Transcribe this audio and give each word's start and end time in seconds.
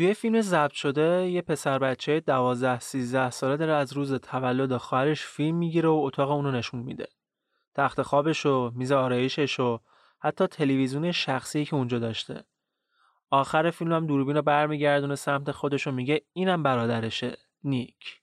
توی 0.00 0.14
فیلم 0.14 0.40
ضبط 0.40 0.72
شده 0.72 1.28
یه 1.30 1.42
پسر 1.42 1.78
بچه 1.78 2.20
12 2.20 2.80
13 2.80 3.30
ساله 3.30 3.56
داره 3.56 3.72
از 3.72 3.92
روز 3.92 4.14
تولد 4.14 4.76
خواهرش 4.76 5.24
فیلم 5.24 5.56
می‌گیره 5.56 5.88
و 5.88 5.92
اتاق 5.92 6.30
اونو 6.30 6.50
نشون 6.50 6.80
میده. 6.80 7.06
تخت 7.74 8.02
خوابش 8.02 8.46
و 8.46 8.70
میز 8.74 8.92
آرایشش 8.92 9.60
و 9.60 9.80
حتی 10.18 10.46
تلویزیون 10.46 11.12
شخصی 11.12 11.64
که 11.64 11.76
اونجا 11.76 11.98
داشته. 11.98 12.44
آخر 13.30 13.70
فیلم 13.70 13.92
هم 13.92 14.06
دوربین 14.06 14.36
رو 14.36 14.42
برمیگردونه 14.42 15.14
سمت 15.14 15.50
خودش 15.50 15.86
و 15.86 15.90
میگه 15.90 16.22
اینم 16.32 16.62
برادرشه 16.62 17.36
نیک. 17.64 18.20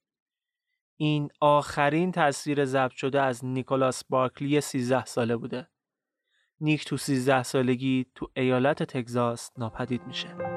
این 0.95 1.29
آخرین 1.41 2.11
تصویر 2.11 2.65
ضبط 2.65 2.91
شده 2.91 3.21
از 3.21 3.45
نیکولاس 3.45 4.03
بارکلی 4.09 4.61
13 4.61 5.05
ساله 5.05 5.37
بوده. 5.37 5.67
نیک 6.61 6.85
تو 6.85 6.97
13 6.97 7.43
سالگی 7.43 8.05
تو 8.15 8.31
ایالت 8.35 8.83
تگزاس 8.83 9.51
ناپدید 9.57 10.07
میشه. 10.07 10.56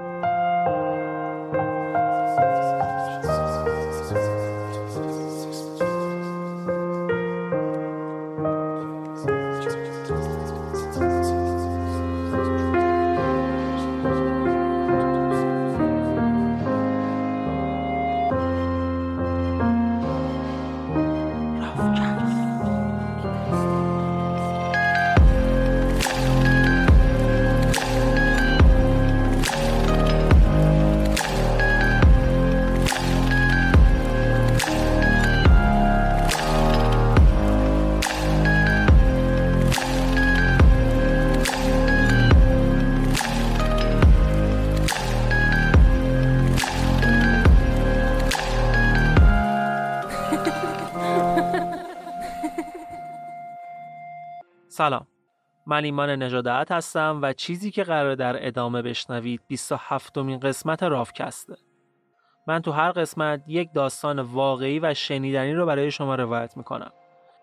من 55.71 55.85
ایمان 55.85 56.23
نجادت 56.23 56.73
هستم 56.73 57.19
و 57.23 57.33
چیزی 57.33 57.71
که 57.71 57.85
قرار 57.85 58.15
در 58.15 58.47
ادامه 58.47 58.83
بشنوید 58.83 59.41
27 59.49 60.19
مین 60.19 60.41
قسمت 60.41 60.83
رافکسته 60.83 61.57
من 62.47 62.63
تو 62.63 62.73
هر 62.73 62.93
قسمت 62.93 63.43
یک 63.47 63.69
داستان 63.75 64.19
واقعی 64.19 64.79
و 64.79 64.95
شنیدنی 64.95 65.55
رو 65.55 65.67
برای 65.67 65.91
شما 65.91 66.15
روایت 66.15 66.57
می‌کنم. 66.57 66.93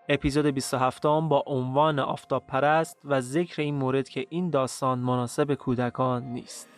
اپیزود 0.08 0.46
27 0.46 1.02
با 1.02 1.44
عنوان 1.46 1.98
آفتاب 1.98 2.46
پرست 2.46 2.98
و 3.04 3.20
ذکر 3.20 3.62
این 3.62 3.74
مورد 3.74 4.08
که 4.08 4.26
این 4.30 4.50
داستان 4.50 4.98
مناسب 4.98 5.54
کودکان 5.54 6.22
نیست. 6.22 6.68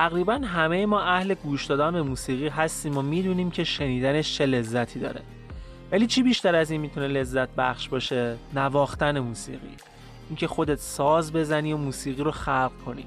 تقریبا 0.00 0.34
همه 0.34 0.86
ما 0.86 1.00
اهل 1.00 1.34
گوش 1.34 1.66
دادن 1.66 1.92
به 1.92 2.02
موسیقی 2.02 2.48
هستیم 2.48 2.98
و 2.98 3.02
می‌دونیم 3.02 3.50
که 3.50 3.64
شنیدنش 3.64 4.38
چه 4.38 4.46
لذتی 4.46 5.00
داره. 5.00 5.20
ولی 5.92 6.06
چی 6.06 6.22
بیشتر 6.22 6.54
از 6.54 6.70
این 6.70 6.80
می‌تونه 6.80 7.06
لذت 7.06 7.48
بخش 7.48 7.88
باشه؟ 7.88 8.36
نواختن 8.54 9.18
موسیقی. 9.18 9.76
اینکه 10.28 10.46
خودت 10.46 10.78
ساز 10.78 11.32
بزنی 11.32 11.72
و 11.72 11.76
موسیقی 11.76 12.22
رو 12.22 12.30
خلق 12.30 12.70
کنی. 12.86 13.04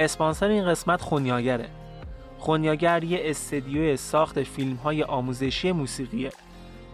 اسپانسر 0.00 0.48
این 0.48 0.64
قسمت 0.64 1.00
خونیاگره. 1.00 1.68
خونیاگر 2.38 3.04
یه 3.04 3.20
استدیو 3.24 3.96
ساخت 3.96 4.42
فیلم 4.42 4.74
های 4.74 5.02
آموزشی 5.02 5.72
موسیقیه. 5.72 6.30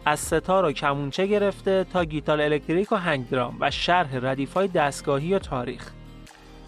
از 0.06 0.20
ستار 0.20 0.64
و 0.64 0.72
کمونچه 0.72 1.26
گرفته 1.26 1.86
تا 1.92 2.04
گیتار 2.04 2.40
الکتریک 2.40 2.92
و 2.92 2.96
هنگ 2.96 3.28
درام 3.28 3.56
و 3.60 3.70
شرح 3.70 4.16
ردیف 4.22 4.52
های 4.52 4.68
دستگاهی 4.68 5.34
و 5.34 5.38
تاریخ. 5.38 5.90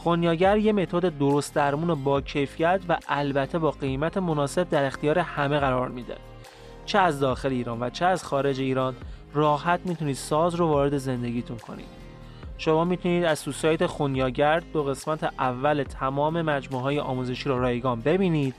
خونیاگر 0.02 0.56
یه 0.58 0.72
متد 0.72 1.18
درست 1.18 1.54
درمون 1.54 2.04
با 2.04 2.20
کیفیت 2.20 2.80
و 2.88 2.98
البته 3.08 3.58
با 3.58 3.70
قیمت 3.70 4.16
مناسب 4.16 4.68
در 4.68 4.84
اختیار 4.84 5.18
همه 5.18 5.58
قرار 5.58 5.88
میده. 5.88 6.16
چه 6.86 6.98
از 6.98 7.20
داخل 7.20 7.48
ایران 7.48 7.82
و 7.82 7.90
چه 7.90 8.04
از 8.04 8.24
خارج 8.24 8.60
ایران 8.60 8.94
راحت 9.34 9.80
می‌تونید 9.84 10.16
ساز 10.16 10.54
رو 10.54 10.66
وارد 10.66 10.98
زندگیتون 10.98 11.56
کنید. 11.56 11.86
شما 12.58 12.84
می‌تونید 12.84 13.24
از 13.24 13.38
سایت 13.38 13.86
خونیاگر 13.86 14.60
دو 14.60 14.82
قسمت 14.82 15.24
اول 15.24 15.82
تمام 15.82 16.42
مجموعه 16.42 16.82
های 16.82 16.98
آموزشی 16.98 17.48
رو 17.48 17.58
رایگان 17.58 18.00
ببینید 18.00 18.54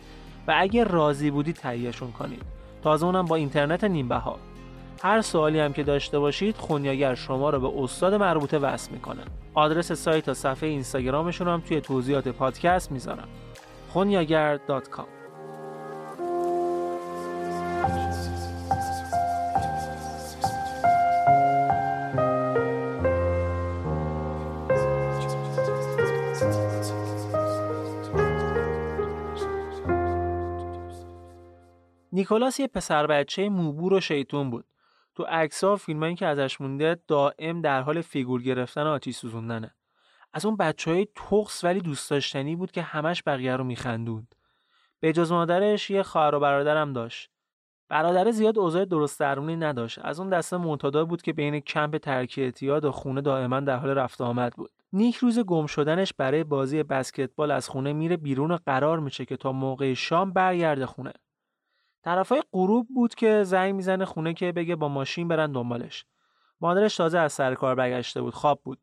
و 0.47 0.55
اگر 0.57 0.83
راضی 0.83 1.31
بودید 1.31 1.55
تهیهشون 1.55 2.11
کنید. 2.11 2.41
تازه 2.83 3.05
اونم 3.05 3.25
با 3.25 3.35
اینترنت 3.35 3.83
نیمه 3.83 4.15
ها 4.15 4.39
هر 5.03 5.21
سوالی 5.21 5.59
هم 5.59 5.73
که 5.73 5.83
داشته 5.83 6.19
باشید 6.19 6.57
خونیاگر 6.57 7.15
شما 7.15 7.49
رو 7.49 7.59
به 7.59 7.83
استاد 7.83 8.13
مربوطه 8.13 8.57
وصل 8.57 8.91
می‌کنه. 8.91 9.21
آدرس 9.53 9.91
سایت 9.91 10.29
و 10.29 10.33
صفحه 10.33 10.69
اینستاگرامشون 10.69 11.47
هم 11.47 11.61
توی 11.61 11.81
توضیحات 11.81 12.27
پادکست 12.27 12.91
می‌ذارم. 12.91 13.27
خونیاگر.com 13.89 15.05
نیکولاس 32.11 32.59
یه 32.59 32.67
پسر 32.67 33.07
بچه 33.07 33.49
موبور 33.49 33.93
و 33.93 33.99
شیطون 33.99 34.49
بود. 34.49 34.65
تو 35.15 35.23
عکس 35.23 35.63
ها 35.63 35.75
فیلمایی 35.75 36.15
که 36.15 36.25
ازش 36.25 36.61
مونده 36.61 36.97
دائم 37.07 37.61
در 37.61 37.81
حال 37.81 38.01
فیگور 38.01 38.41
گرفتن 38.41 38.83
و 38.83 38.87
آتیش 38.87 39.15
سوزوندنه. 39.15 39.75
از 40.33 40.45
اون 40.45 40.57
بچه 40.57 40.91
های 40.91 41.07
تخص 41.15 41.63
ولی 41.63 41.79
دوست 41.79 42.09
داشتنی 42.09 42.55
بود 42.55 42.71
که 42.71 42.81
همش 42.81 43.23
بقیه 43.25 43.55
رو 43.55 43.63
میخندوند. 43.63 44.35
به 44.99 45.13
جز 45.13 45.31
مادرش 45.31 45.89
یه 45.89 46.03
خواهر 46.03 46.35
و 46.35 46.39
برادرم 46.39 46.93
داشت. 46.93 47.29
برادر 47.89 48.31
زیاد 48.31 48.59
اوضاع 48.59 48.85
درست 48.85 49.19
درونی 49.19 49.55
نداشت. 49.55 49.99
از 50.01 50.19
اون 50.19 50.29
دسته 50.29 50.57
معتادا 50.57 51.05
بود 51.05 51.21
که 51.21 51.33
بین 51.33 51.59
کمپ 51.59 51.97
ترک 51.97 52.35
اعتیاد 52.37 52.85
و 52.85 52.91
خونه 52.91 53.21
دائما 53.21 53.59
در 53.59 53.77
حال 53.77 53.89
رفت 53.89 54.21
آمد 54.21 54.53
بود. 54.53 54.71
نیک 54.93 55.15
روز 55.15 55.39
گم 55.39 55.65
شدنش 55.65 56.13
برای 56.13 56.43
بازی 56.43 56.83
بسکتبال 56.83 57.51
از 57.51 57.69
خونه 57.69 57.93
میره 57.93 58.17
بیرون 58.17 58.51
و 58.51 58.57
قرار 58.65 58.99
میشه 58.99 59.25
که 59.25 59.37
تا 59.37 59.51
موقع 59.51 59.93
شام 59.93 60.31
برگرده 60.31 60.85
خونه. 60.85 61.13
طرفای 62.03 62.43
غروب 62.51 62.87
بود 62.95 63.15
که 63.15 63.43
زنگ 63.43 63.75
می‌زنه 63.75 64.05
خونه 64.05 64.33
که 64.33 64.51
بگه 64.51 64.75
با 64.75 64.87
ماشین 64.87 65.27
برن 65.27 65.51
دنبالش. 65.51 66.05
مادرش 66.61 66.95
تازه 66.95 67.19
از 67.19 67.33
سر 67.33 67.55
کار 67.55 67.75
برگشته 67.75 68.21
بود، 68.21 68.33
خواب 68.33 68.61
بود. 68.63 68.79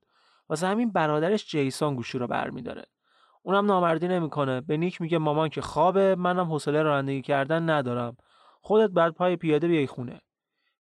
واسه 0.48 0.66
همین 0.66 0.92
برادرش 0.92 1.50
جیسون 1.50 1.94
گوشی 1.94 2.18
رو 2.18 2.26
برمیداره. 2.26 2.84
اونم 3.42 3.66
نامردی 3.66 4.08
نمی‌کنه. 4.08 4.60
به 4.60 4.76
نیک 4.76 5.00
میگه 5.00 5.18
مامان 5.18 5.48
که 5.48 5.60
خوابه، 5.60 6.14
منم 6.14 6.46
حوصله 6.46 6.82
رانندگی 6.82 7.22
کردن 7.22 7.70
ندارم. 7.70 8.16
خودت 8.60 8.90
بعد 8.90 9.12
پای 9.12 9.36
پیاده 9.36 9.68
بیای 9.68 9.86
خونه. 9.86 10.20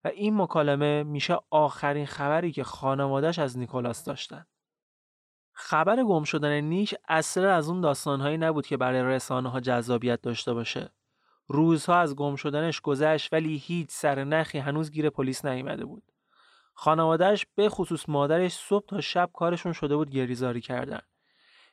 و 0.04 0.08
این 0.08 0.42
مکالمه 0.42 1.04
میشه 1.04 1.38
آخرین 1.50 2.06
خبری 2.06 2.52
که 2.52 2.64
خانوادش 2.64 3.40
از 3.40 3.58
نیکولاس 3.58 4.04
داشتن. 4.04 4.46
خبر 5.52 6.04
گم 6.04 6.24
شدن 6.24 6.62
نیک 6.62 6.96
اصلا 7.08 7.54
از 7.54 7.70
اون 7.70 7.82
داستانهایی 7.82 8.38
نبود 8.38 8.68
که 8.68 8.78
برای 8.78 9.04
رسانه 9.04 9.50
ها 9.50 9.60
جذابیت 9.60 10.22
داشته 10.22 10.54
باشه. 10.54 10.92
روزها 11.52 12.00
از 12.00 12.16
گم 12.16 12.36
شدنش 12.36 12.82
گذشت 12.82 13.34
ولی 13.34 13.58
هیچ 13.58 13.90
سر 13.92 14.24
نخی 14.24 14.58
هنوز 14.58 14.92
گیر 14.92 15.10
پلیس 15.10 15.46
نیامده 15.46 15.86
بود. 15.86 16.04
خانوادهش 16.74 17.46
به 17.56 17.70
خصوص 17.70 18.10
مادرش 18.10 18.54
صبح 18.54 18.86
تا 18.86 19.02
شب 19.02 19.30
کارشون 19.34 19.74
شده 19.74 19.96
بود 19.96 20.10
گریزاری 20.10 20.62
کردن. 20.62 21.00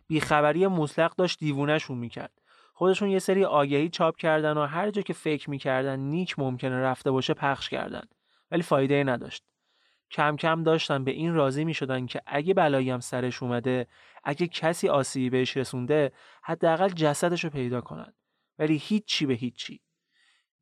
بیخبری 0.06 0.66
مطلق 0.66 1.14
داشت 1.16 1.38
دیوونهشون 1.38 1.98
می‌کرد. 1.98 2.32
خودشون 2.74 3.08
یه 3.08 3.18
سری 3.18 3.44
آگهی 3.44 3.88
چاپ 3.88 4.16
کردن 4.16 4.58
و 4.58 4.66
هر 4.66 4.90
جا 4.90 5.02
که 5.02 5.12
فکر 5.12 5.50
می‌کردن 5.50 5.98
نیک 5.98 6.38
ممکنه 6.38 6.80
رفته 6.80 7.10
باشه 7.10 7.34
پخش 7.34 7.68
کردن. 7.68 8.04
ولی 8.50 8.62
فایده 8.62 9.04
نداشت. 9.04 9.44
کم 10.10 10.36
کم 10.36 10.62
داشتن 10.62 11.04
به 11.04 11.10
این 11.10 11.34
راضی 11.34 11.64
می 11.64 11.74
شدن 11.74 12.06
که 12.06 12.22
اگه 12.26 12.54
بلایی 12.54 12.90
هم 12.90 13.00
سرش 13.00 13.42
اومده 13.42 13.86
اگه 14.24 14.46
کسی 14.46 14.88
آسیبی 14.88 15.30
بهش 15.30 15.56
رسونده 15.56 16.12
حداقل 16.42 16.88
جسدش 16.88 17.44
رو 17.44 17.50
پیدا 17.50 17.80
کنن 17.80 18.12
ولی 18.58 18.76
هیچی 18.76 19.26
به 19.26 19.34
هیچی. 19.34 19.80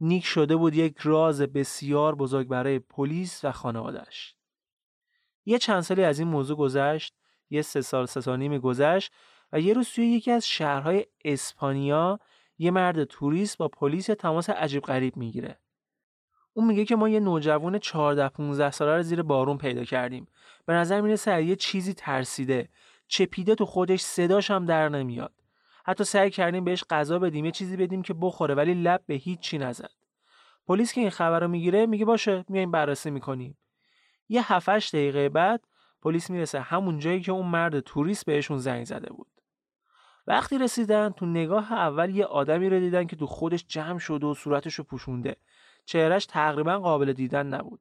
نیک 0.00 0.24
شده 0.24 0.56
بود 0.56 0.74
یک 0.74 0.98
راز 0.98 1.42
بسیار 1.42 2.14
بزرگ 2.14 2.48
برای 2.48 2.78
پلیس 2.78 3.44
و 3.44 3.52
خانوادش 3.52 4.34
یه 5.44 5.58
چند 5.58 5.80
سالی 5.80 6.04
از 6.04 6.18
این 6.18 6.28
موضوع 6.28 6.56
گذشت 6.56 7.14
یه 7.50 7.62
سه 7.62 7.80
سال 7.80 8.06
سه 8.06 8.20
سال 8.20 8.58
گذشت 8.58 9.12
و 9.52 9.60
یه 9.60 9.74
روز 9.74 9.88
توی 9.88 10.06
یکی 10.06 10.30
از 10.30 10.46
شهرهای 10.46 11.06
اسپانیا 11.24 12.18
یه 12.58 12.70
مرد 12.70 13.04
توریست 13.04 13.58
با 13.58 13.68
پلیس 13.68 14.06
تماس 14.06 14.50
عجیب 14.50 14.82
غریب 14.82 15.16
می‌گیره. 15.16 15.58
اون 16.52 16.66
میگه 16.66 16.84
که 16.84 16.96
ما 16.96 17.08
یه 17.08 17.20
نوجوان 17.20 17.78
14 17.78 18.28
15 18.28 18.70
ساله 18.70 18.96
رو 18.96 19.02
زیر 19.02 19.22
بارون 19.22 19.58
پیدا 19.58 19.84
کردیم. 19.84 20.28
به 20.66 20.72
نظر 20.72 21.00
می‌رسه 21.00 21.44
یه 21.44 21.56
چیزی 21.56 21.94
ترسیده. 21.94 22.68
چپیده 23.08 23.54
تو 23.54 23.66
خودش 23.66 24.00
صداش 24.00 24.50
هم 24.50 24.64
در 24.64 24.88
نمیاد. 24.88 25.43
حتی 25.84 26.04
سعی 26.04 26.30
کردیم 26.30 26.64
بهش 26.64 26.84
غذا 26.90 27.18
بدیم 27.18 27.44
یه 27.44 27.50
چیزی 27.50 27.76
بدیم 27.76 28.02
که 28.02 28.14
بخوره 28.14 28.54
ولی 28.54 28.74
لب 28.74 29.02
به 29.06 29.14
هیچ 29.14 29.40
چی 29.40 29.58
نزد. 29.58 29.90
پلیس 30.66 30.92
که 30.92 31.00
این 31.00 31.10
خبر 31.10 31.40
رو 31.40 31.48
می‌گیره 31.48 31.86
میگه 31.86 32.04
باشه 32.04 32.44
میایم 32.48 32.70
بررسی 32.70 33.10
می‌کنیم. 33.10 33.58
یه 34.28 34.52
7 34.52 34.94
دقیقه 34.94 35.28
بعد 35.28 35.64
پلیس 36.02 36.30
می‌رسه 36.30 36.60
همون 36.60 36.98
جایی 36.98 37.20
که 37.20 37.32
اون 37.32 37.46
مرد 37.46 37.80
توریست 37.80 38.26
بهشون 38.26 38.58
زنگ 38.58 38.84
زده 38.84 39.12
بود. 39.12 39.26
وقتی 40.26 40.58
رسیدن 40.58 41.10
تو 41.10 41.26
نگاه 41.26 41.72
اول 41.72 42.10
یه 42.10 42.24
آدمی 42.24 42.70
رو 42.70 42.80
دیدن 42.80 43.06
که 43.06 43.16
تو 43.16 43.26
خودش 43.26 43.64
جمع 43.68 43.98
شده 43.98 44.26
و 44.26 44.34
صورتش 44.34 44.74
رو 44.74 44.84
پوشونده. 44.84 45.36
چهرش 45.84 46.26
تقریبا 46.26 46.78
قابل 46.78 47.12
دیدن 47.12 47.46
نبود. 47.46 47.80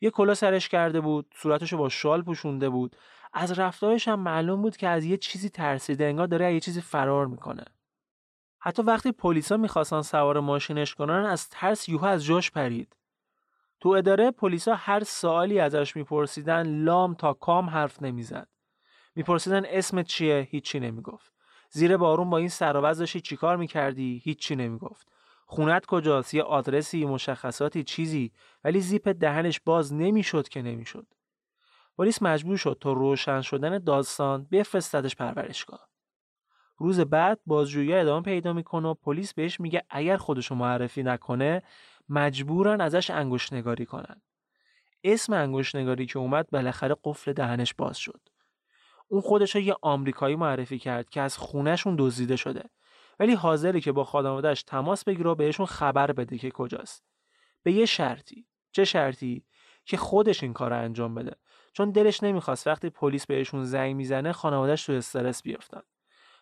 یه 0.00 0.10
کلا 0.10 0.34
سرش 0.34 0.68
کرده 0.68 1.00
بود 1.00 1.34
صورتش 1.36 1.72
رو 1.72 1.78
با 1.78 1.88
شال 1.88 2.22
پوشونده 2.22 2.68
بود. 2.68 2.96
از 3.32 3.58
رفتارش 3.58 4.08
هم 4.08 4.20
معلوم 4.20 4.62
بود 4.62 4.76
که 4.76 4.88
از 4.88 5.04
یه 5.04 5.16
چیزی 5.16 5.48
ترسیده 5.48 6.04
انگار 6.04 6.26
داره 6.26 6.54
یه 6.54 6.60
چیزی 6.60 6.80
فرار 6.80 7.26
می‌کنه. 7.26 7.64
حتی 8.58 8.82
وقتی 8.82 9.12
پلیسا 9.12 9.56
می‌خواستن 9.56 10.02
سوار 10.02 10.40
ماشینش 10.40 10.94
کنن 10.94 11.24
از 11.24 11.48
ترس 11.48 11.88
یوها 11.88 12.08
از 12.08 12.24
جاش 12.24 12.50
پرید. 12.50 12.96
تو 13.80 13.88
اداره 13.88 14.30
پلیسا 14.30 14.74
هر 14.74 15.04
سوالی 15.04 15.60
ازش 15.60 15.96
میپرسیدن 15.96 16.84
لام 16.84 17.14
تا 17.14 17.32
کام 17.32 17.70
حرف 17.70 18.02
نمی‌زد. 18.02 18.48
میپرسیدن 19.14 19.64
اسمت 19.64 20.06
چیه؟ 20.06 20.48
هیچی 20.50 20.80
نمی‌گفت. 20.80 21.32
زیر 21.70 21.96
بارون 21.96 22.30
با 22.30 22.38
این 22.38 22.48
سر 22.48 22.72
داشتی 22.72 23.20
چیکار 23.20 23.56
می‌کردی؟ 23.56 24.20
هیچی 24.24 24.56
نمی‌گفت. 24.56 25.08
خونت 25.46 25.86
کجاست؟ 25.86 26.34
یه 26.34 26.42
آدرسی 26.42 27.04
مشخصاتی 27.04 27.84
چیزی. 27.84 28.32
ولی 28.64 28.80
زیپ 28.80 29.08
دهنش 29.08 29.60
باز 29.64 29.94
نمی‌شد 29.94 30.48
که 30.48 30.62
نمی‌شد. 30.62 31.06
پلیس 31.98 32.22
مجبور 32.22 32.56
شد 32.56 32.78
تا 32.80 32.92
روشن 32.92 33.40
شدن 33.40 33.78
داستان 33.78 34.48
بفرستدش 34.52 35.16
پرورشگاه. 35.16 35.88
روز 36.78 37.00
بعد 37.00 37.40
بازجویی 37.46 37.94
ادامه 37.94 38.22
پیدا 38.22 38.52
می‌کنه 38.52 38.88
و 38.88 38.94
پلیس 38.94 39.34
بهش 39.34 39.60
میگه 39.60 39.82
اگر 39.90 40.16
خودشو 40.16 40.54
معرفی 40.54 41.02
نکنه 41.02 41.62
مجبورن 42.08 42.80
ازش 42.80 43.10
انگشت 43.10 43.52
نگاری 43.52 43.86
کنن. 43.86 44.22
اسم 45.04 45.32
انگشت 45.32 45.76
نگاری 45.76 46.06
که 46.06 46.18
اومد 46.18 46.50
بالاخره 46.50 46.96
قفل 47.04 47.32
دهنش 47.32 47.74
باز 47.74 47.96
شد. 47.96 48.20
اون 49.08 49.20
خودش 49.20 49.54
یه 49.54 49.76
آمریکایی 49.82 50.36
معرفی 50.36 50.78
کرد 50.78 51.10
که 51.10 51.20
از 51.20 51.38
خونهشون 51.38 51.96
دزدیده 51.98 52.36
شده. 52.36 52.70
ولی 53.20 53.34
حاضره 53.34 53.80
که 53.80 53.92
با 53.92 54.04
خانوادهش 54.04 54.62
تماس 54.62 55.04
بگیره 55.04 55.30
و 55.30 55.34
بهشون 55.34 55.66
خبر 55.66 56.12
بده 56.12 56.38
که 56.38 56.50
کجاست. 56.50 57.04
به 57.62 57.72
یه 57.72 57.86
شرطی. 57.86 58.46
چه 58.72 58.84
شرطی؟ 58.84 59.44
که 59.84 59.96
خودش 59.96 60.42
این 60.42 60.52
کار 60.52 60.72
انجام 60.72 61.14
بده. 61.14 61.36
چون 61.76 61.90
دلش 61.90 62.22
نمی‌خواست 62.22 62.66
وقتی 62.66 62.90
پلیس 62.90 63.26
بهشون 63.26 63.64
زنگ 63.64 63.96
می‌زنه 63.96 64.32
خانوادهش 64.32 64.86
تو 64.86 64.92
استرس 64.92 65.42
بیفتن 65.42 65.80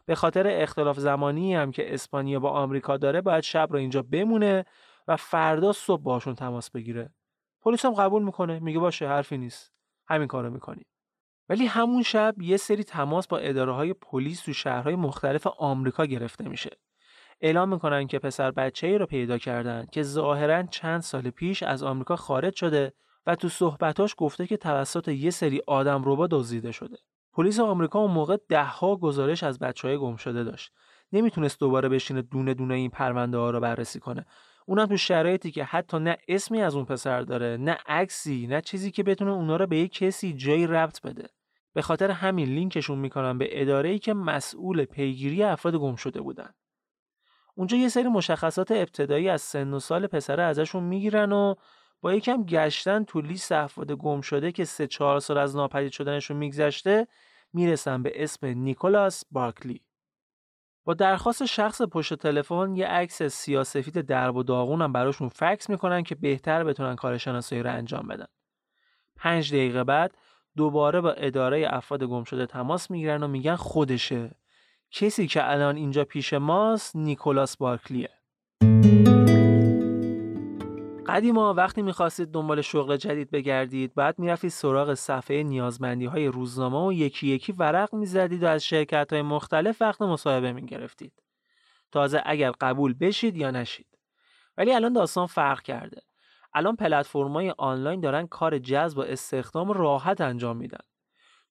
به 0.07 0.15
خاطر 0.15 0.47
اختلاف 0.47 0.99
زمانی 0.99 1.55
هم 1.55 1.71
که 1.71 1.95
اسپانیا 1.95 2.41
با 2.41 2.51
آمریکا 2.51 2.97
داره 2.97 3.21
باید 3.21 3.43
شب 3.43 3.69
رو 3.71 3.79
اینجا 3.79 4.03
بمونه 4.03 4.65
و 5.09 5.17
فردا 5.17 5.73
صبح 5.73 6.03
باشون 6.03 6.35
تماس 6.35 6.71
بگیره. 6.71 7.11
پلیس 7.63 7.85
هم 7.85 7.93
قبول 7.93 8.23
می‌کنه. 8.23 8.61
میگه 8.61 8.79
باشه 8.79 9.09
حرفی 9.09 9.39
نیست. 9.39 9.73
همین 10.09 10.29
کارو 10.29 10.51
می‌کنی 10.51 10.83
ولی 11.49 11.67
همون 11.67 12.03
شب 12.03 12.35
یه 12.41 12.57
سری 12.57 12.85
تماس 12.85 13.27
با 13.29 13.39
اداره 13.39 13.73
های 13.73 13.93
پلیس 13.93 14.43
تو 14.43 14.53
شهرهای 14.53 14.97
مختلف 14.97 15.47
آمریکا 15.47 16.05
گرفته 16.07 16.49
میشه. 16.49 16.71
اعلام 17.41 17.69
می‌کنن 17.69 18.07
که 18.07 18.19
پسر 18.19 18.51
بچه 18.51 18.87
ای 18.87 18.99
رو 18.99 19.07
پیدا 19.07 19.39
کردن 19.39 19.87
که 19.93 20.03
ظاهرا 20.03 20.63
چند 20.63 21.01
سال 21.01 21.31
پیش 21.31 21.63
از 21.63 21.83
آمریکا 21.83 22.17
خارج 22.17 22.57
شده 22.57 22.93
و 23.27 23.35
تو 23.35 23.49
صحبتاش 23.49 24.15
گفته 24.19 24.47
که 24.47 24.57
توسط 24.57 25.09
یه 25.09 25.31
سری 25.31 25.61
آدم 25.67 26.03
ربا 26.05 26.27
دزدیده 26.27 26.73
شده. 26.73 26.97
پلیس 27.33 27.61
آمریکا 27.61 27.99
اون 27.99 28.11
موقع 28.11 28.37
دهها 28.49 28.97
گزارش 28.97 29.43
از 29.43 29.59
بچه 29.59 29.89
های 29.89 29.99
گم 29.99 30.17
شده 30.17 30.45
داشت. 30.45 30.73
نمی‌تونست 31.13 31.61
دوباره 31.61 31.89
بشینه 31.89 32.23
دونه 32.23 32.55
دونه 32.55 32.75
این 32.75 32.91
پرونده 32.91 33.39
ها 33.39 33.51
رو 33.51 33.61
بررسی 33.61 34.01
کنه. 34.01 34.27
اونم 34.67 34.87
تو 34.87 34.97
شرایطی 34.97 35.51
که 35.51 35.65
حتی 35.65 35.99
نه 35.99 36.17
اسمی 36.29 36.63
از 36.63 36.75
اون 36.75 36.85
پسر 36.85 37.21
داره 37.21 37.57
نه 37.57 37.79
عکسی 37.87 38.47
نه 38.47 38.61
چیزی 38.61 38.91
که 38.91 39.03
بتونه 39.03 39.31
اونا 39.31 39.57
رو 39.57 39.67
به 39.67 39.77
یک 39.77 39.93
کسی 39.93 40.33
جایی 40.33 40.67
ربط 40.67 41.01
بده 41.01 41.29
به 41.75 41.83
خاطر 41.83 42.11
همین 42.11 42.49
لینکشون 42.49 42.99
می‌کنن 42.99 43.39
به 43.39 43.63
اداره 43.63 43.89
ای 43.89 43.99
که 43.99 44.15
مسئول 44.15 44.85
پیگیری 44.85 45.43
افراد 45.43 45.75
گم 45.75 45.97
شده 45.97 46.21
بودن 46.21 46.51
اونجا 47.55 47.77
یه 47.77 47.89
سری 47.89 48.09
مشخصات 48.09 48.71
ابتدایی 48.71 49.29
از 49.29 49.43
سن 49.43 49.75
و 49.75 49.79
سال 49.79 50.07
پسره 50.07 50.43
ازشون 50.43 50.83
می‌گیرن 50.83 51.33
و 51.33 51.55
با 52.01 52.15
یکم 52.15 52.45
گشتن 52.45 53.05
تو 53.05 53.21
لیست 53.21 53.53
افراد 53.53 53.93
گم 53.93 54.21
شده 54.21 54.53
که 54.53 54.65
سه 54.65 54.87
چهار 54.87 55.21
سال 55.21 55.39
از 55.39 55.57
ناپدید 55.57 55.93
شدنشون 55.93 56.37
میگذشته 56.37 57.07
می‌رسن 57.53 58.03
به 58.03 58.25
اسم 58.25 58.47
نیکولاس 58.47 59.25
بارکلی 59.31 59.81
با 60.85 60.95
درخواست 60.95 61.45
شخص 61.45 61.83
پشت 61.83 62.15
تلفن 62.15 62.77
یه 62.77 62.87
عکس 62.87 63.23
سیاسفید 63.23 64.01
درب 64.01 64.37
و 64.37 64.43
داغون 64.43 64.83
هم 64.83 64.93
براشون 64.93 65.29
فکس 65.29 65.71
می‌کنن 65.71 66.03
که 66.03 66.15
بهتر 66.15 66.65
بتونن 66.65 66.97
کار 66.97 67.19
شناسایی 67.19 67.63
رو 67.63 67.71
انجام 67.71 68.09
بدن. 68.09 68.27
پنج 69.17 69.53
دقیقه 69.53 69.85
بعد 69.85 70.19
دوباره 70.57 71.01
با 71.01 71.13
اداره 71.13 71.67
افراد 71.71 72.05
گم 72.05 72.25
شده 72.25 72.47
تماس 72.47 72.91
می‌گیرن 72.91 73.23
و 73.23 73.29
میگن 73.29 73.57
خودشه. 73.57 74.31
کسی 74.91 75.27
که 75.27 75.51
الان 75.51 75.77
اینجا 75.77 76.05
پیش 76.05 76.33
ماست 76.33 76.97
نیکولاس 76.97 77.57
بارکلیه. 77.57 78.11
قدیما 81.15 81.55
وقتی 81.55 81.83
می‌خواستید 81.83 82.29
دنبال 82.29 82.61
شغل 82.61 82.97
جدید 82.97 83.31
بگردید 83.31 83.95
بعد 83.95 84.19
می‌رفتید 84.19 84.51
سراغ 84.51 84.95
صفحه 84.95 85.43
نیازمندی 85.43 86.05
های 86.05 86.27
روزنامه 86.27 86.87
و 86.87 86.93
یکی 86.93 87.27
یکی 87.29 87.53
ورق 87.53 87.95
می‌زدید 87.95 88.43
و 88.43 88.47
از 88.47 88.65
شرکت 88.65 89.13
های 89.13 89.23
مختلف 89.23 89.83
وقت 89.83 90.03
مصاحبه 90.03 90.53
می‌گرفتید. 90.53 91.13
تازه 91.93 92.23
اگر 92.27 92.51
قبول 92.51 92.95
بشید 93.01 93.37
یا 93.37 93.51
نشید. 93.51 93.87
ولی 94.57 94.73
الان 94.73 94.93
داستان 94.93 95.27
فرق 95.27 95.63
کرده. 95.63 96.03
الان 96.55 96.77
پلتفرم‌های 96.77 97.55
آنلاین 97.59 98.01
دارن 98.01 98.27
کار 98.27 98.59
جذب 98.59 98.99
و 98.99 99.01
استخدام 99.01 99.73
راحت 99.73 100.21
انجام 100.21 100.57
میدن. 100.57 100.85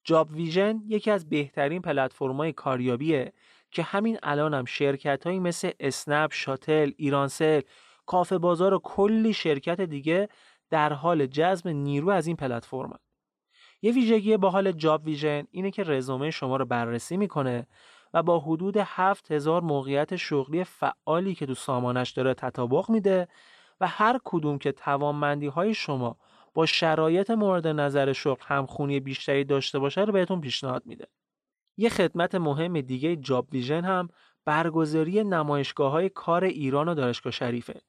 جاب 0.04 0.32
ویژن 0.32 0.82
یکی 0.88 1.12
از 1.12 1.30
بهترین 1.30 1.82
پلتفرم‌های 1.82 2.54
کاریابیه 2.54 3.34
که 3.72 3.84
همین 3.84 4.18
الان 4.24 4.54
هم 4.54 4.66
شرکتایی 4.66 5.28
مثل 5.28 5.72
اسنپ، 5.80 6.34
شاتل، 6.34 6.92
ایرانسل، 6.98 7.62
کافه 8.06 8.38
بازار 8.38 8.74
و 8.74 8.80
کلی 8.84 9.34
شرکت 9.34 9.82
دیگه 9.82 10.30
در 10.70 10.94
حال 10.94 11.26
جذب 11.26 11.68
نیرو 11.68 12.10
از 12.10 12.28
این 12.28 12.36
پلتفرم 12.36 13.00
یه 13.82 13.92
ویژگی 13.92 14.38
باحال 14.38 14.72
جاب 14.72 15.06
ویژن 15.06 15.44
اینه 15.52 15.72
که 15.72 15.84
رزومه 15.84 16.32
شما 16.32 16.58
رو 16.58 16.66
بررسی 16.66 17.18
می‌کنه 17.18 17.68
و 18.14 18.24
با 18.24 18.40
حدود 18.40 18.78
7000 18.78 19.62
موقعیت 19.62 20.16
شغلی 20.16 20.64
فعالی 20.64 21.36
که 21.36 21.46
تو 21.46 21.54
سامانه‌اش 21.54 22.12
داره 22.12 22.34
تطابق 22.34 22.90
میده 22.90 23.28
و 23.82 23.88
هر 23.88 24.20
کدوم 24.24 24.58
که 24.58 24.72
توانمندی 24.72 25.48
های 25.48 25.74
شما 25.74 26.18
با 26.54 26.66
شرایط 26.66 27.30
مورد 27.30 27.68
نظر 27.68 28.14
شغل 28.14 28.44
همخونی 28.46 29.00
بیشتری 29.00 29.44
داشته 29.44 29.80
باشه 29.80 30.02
رو 30.02 30.14
بهتون 30.14 30.42
پیشنهاد 30.42 30.86
میده. 30.86 31.08
یه 31.78 31.90
خدمت 31.90 32.36
مهم 32.36 32.82
دیگه 32.82 33.16
جاب 33.16 33.48
ویژن 33.52 33.84
هم 33.84 34.10
برگزاری 34.46 35.24
نمایشگاه 35.24 35.92
های 35.92 36.10
کار 36.10 36.44
ایران 36.44 36.88
و 36.88 36.94
دانشگاه 36.94 37.32
شریفه 37.32 37.82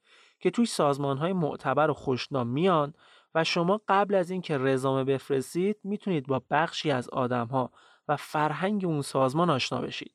که 0.44 0.50
توی 0.50 0.66
سازمان 0.66 1.18
های 1.18 1.32
معتبر 1.32 1.90
و 1.90 1.94
خوشنام 1.94 2.46
میان 2.46 2.94
و 3.34 3.44
شما 3.44 3.80
قبل 3.88 4.14
از 4.14 4.30
اینکه 4.30 4.58
رزومه 4.58 5.04
بفرستید 5.04 5.76
می‌تونید 5.84 6.26
با 6.26 6.42
بخشی 6.50 6.90
از 6.90 7.08
آدم 7.08 7.46
ها 7.46 7.70
و 8.08 8.16
فرهنگ 8.16 8.84
اون 8.84 9.02
سازمان 9.02 9.50
آشنا 9.50 9.80
بشید. 9.80 10.14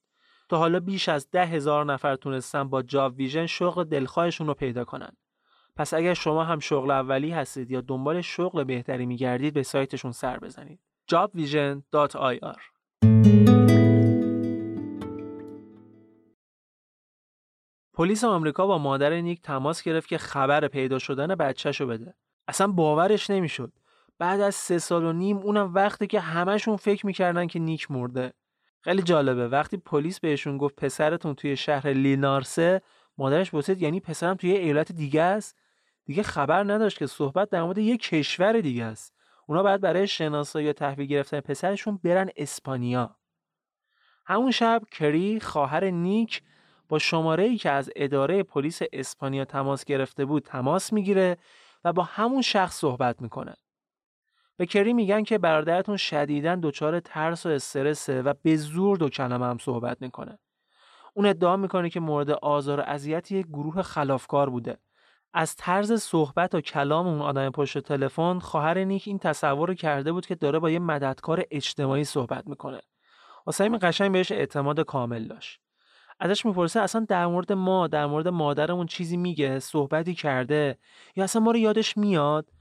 تا 0.50 0.58
حالا 0.58 0.80
بیش 0.80 1.10
از 1.10 1.32
ده 1.32 1.46
هزار 1.46 1.86
نفر 1.86 2.16
تونستن 2.16 2.70
با 2.70 2.82
جاب 2.82 3.18
ویژن 3.18 3.46
شغل 3.46 3.84
دلخواهشون 3.84 4.48
رو 4.48 4.54
پیدا 4.54 4.86
کنن. 4.86 5.12
پس 5.76 5.94
اگر 5.94 6.14
شما 6.14 6.44
هم 6.44 6.60
شغل 6.60 6.92
اولی 6.92 7.32
هستید 7.32 7.72
یا 7.72 7.82
دنبال 7.82 8.22
شغل 8.22 8.64
بهتری 8.64 9.06
میگردید 9.06 9.54
به 9.54 9.64
سایتشون 9.64 10.12
سر 10.12 10.40
بزنید. 10.40 10.80
jobvision.ir 11.12 12.60
پلیس 18.00 18.24
آمریکا 18.24 18.68
با 18.68 18.78
مادر 18.78 19.14
نیک 19.14 19.42
تماس 19.42 19.84
گرفت 19.84 20.08
که 20.08 20.18
خبر 20.18 20.68
پیدا 20.68 21.00
شدن 21.00 21.36
بچهشو 21.36 21.88
بده. 21.88 22.14
اصلا 22.48 22.68
باورش 22.68 23.30
نمی‌شد. 23.30 23.74
بعد 24.20 24.42
از 24.42 24.56
سه 24.56 24.80
سال 24.80 25.04
و 25.04 25.14
نیم 25.14 25.38
اونم 25.38 25.74
وقتی 25.74 26.08
که 26.08 26.20
همشون 26.20 26.78
فکر 26.78 27.06
می‌کردن 27.06 27.48
که 27.48 27.60
نیک 27.60 27.92
مرده. 27.92 28.34
خیلی 28.82 29.02
جالبه 29.02 29.48
وقتی 29.48 29.78
پلیس 29.78 30.20
بهشون 30.20 30.58
گفت 30.58 30.76
پسرتون 30.76 31.36
توی 31.36 31.58
شهر 31.58 31.88
لینارسه 31.88 32.82
مادرش 33.18 33.52
بسید 33.52 33.82
یعنی 33.82 34.00
پسرم 34.00 34.36
توی 34.36 34.52
ایالت 34.52 34.92
دیگه 34.92 35.22
است 35.22 35.58
دیگه 36.06 36.24
خبر 36.24 36.64
نداشت 36.64 36.98
که 36.98 37.08
صحبت 37.08 37.50
در 37.50 37.64
مورد 37.64 37.78
یک 37.78 38.02
کشور 38.02 38.62
دیگه 38.62 38.84
است 38.84 39.14
اونا 39.48 39.64
بعد 39.64 39.82
برای 39.82 40.08
شناسایی 40.08 40.66
یا 40.66 40.74
تحویل 40.74 41.08
گرفتن 41.08 41.40
پسرشون 41.40 42.00
برن 42.04 42.30
اسپانیا 42.38 43.16
همون 44.26 44.52
شب 44.52 44.82
کری 44.92 45.40
خواهر 45.40 45.86
نیک 45.86 46.42
با 46.90 47.00
شماره 47.00 47.44
ای 47.44 47.58
که 47.58 47.70
از 47.70 47.90
اداره 47.96 48.44
پلیس 48.44 48.82
اسپانیا 48.94 49.46
تماس 49.46 49.86
گرفته 49.86 50.26
بود 50.26 50.44
تماس 50.44 50.94
می‌گیره 50.94 51.38
و 51.84 51.94
با 51.94 52.04
همون 52.04 52.42
شخص 52.42 52.78
صحبت 52.78 53.22
می‌کنه. 53.22 53.56
به 54.58 54.66
کری 54.66 54.94
میگن 54.94 55.24
که 55.24 55.38
برادرتون 55.38 55.98
شدیدا 55.98 56.60
دچار 56.64 57.00
ترس 57.00 57.46
و 57.46 57.50
استرسه 57.50 58.22
و 58.22 58.34
به 58.44 58.56
زور 58.56 58.98
دو 58.98 59.10
کلمه 59.10 59.46
هم 59.46 59.58
صحبت 59.58 60.02
می‌کنه. 60.02 60.40
اون 61.14 61.26
ادعا 61.26 61.58
می‌کنه 61.58 61.90
که 61.90 62.00
مورد 62.00 62.30
آزار 62.30 62.80
و 62.80 62.84
اذیت 62.88 63.32
یک 63.32 63.46
گروه 63.46 63.82
خلافکار 63.82 64.50
بوده. 64.50 64.78
از 65.34 65.56
طرز 65.56 65.94
صحبت 65.94 66.56
و 66.56 66.62
کلام 66.62 67.08
اون 67.08 67.22
آدم 67.22 67.50
پشت 67.50 67.78
تلفن 67.78 68.40
خواهر 68.40 68.78
نیک 68.78 69.04
این 69.08 69.20
تصور 69.20 69.68
رو 69.68 69.74
کرده 69.74 70.12
بود 70.12 70.26
که 70.26 70.36
داره 70.36 70.60
با 70.60 70.70
یه 70.70 70.80
مددکار 70.80 71.44
اجتماعی 71.52 72.04
صحبت 72.04 72.48
می‌کنه. 72.48 72.82
واسه 73.46 73.70
قشنگ 73.70 74.12
بهش 74.12 74.32
اعتماد 74.32 74.80
کامل 74.80 75.28
داشت. 75.28 75.60
ازش 76.20 76.46
می‌پرسه 76.46 76.80
اصلا 76.80 77.06
در 77.10 77.28
مورد 77.28 77.52
ما 77.52 77.88
در 77.88 78.06
مورد 78.06 78.28
مادرمون 78.28 78.86
چیزی 78.86 79.18
میگه 79.18 79.60
صحبتی 79.60 80.16
کرده 80.16 80.78
یا 81.16 81.24
اصلا 81.24 81.42
ما 81.42 81.52
رو 81.52 81.58
یادش 81.58 81.98
میاد 81.98 82.52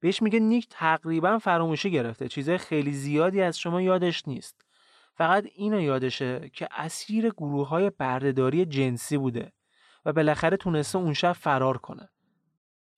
بهش 0.00 0.22
میگه 0.22 0.40
نیک 0.40 0.66
تقریبا 0.70 1.38
فراموشی 1.38 1.90
گرفته 1.90 2.28
چیزای 2.28 2.58
خیلی 2.58 2.92
زیادی 2.92 3.42
از 3.42 3.58
شما 3.58 3.82
یادش 3.82 4.28
نیست 4.28 4.64
فقط 5.14 5.44
اینو 5.54 5.80
یادشه 5.80 6.50
که 6.54 6.68
اسیر 6.70 7.30
گروه 7.30 7.68
های 7.68 7.90
بردهداری 7.90 8.66
جنسی 8.66 9.16
بوده 9.16 9.52
و 10.04 10.12
بالاخره 10.12 10.56
تونسته 10.56 10.98
اون 10.98 11.12
شب 11.12 11.32
فرار 11.32 11.78
کنه. 11.78 12.08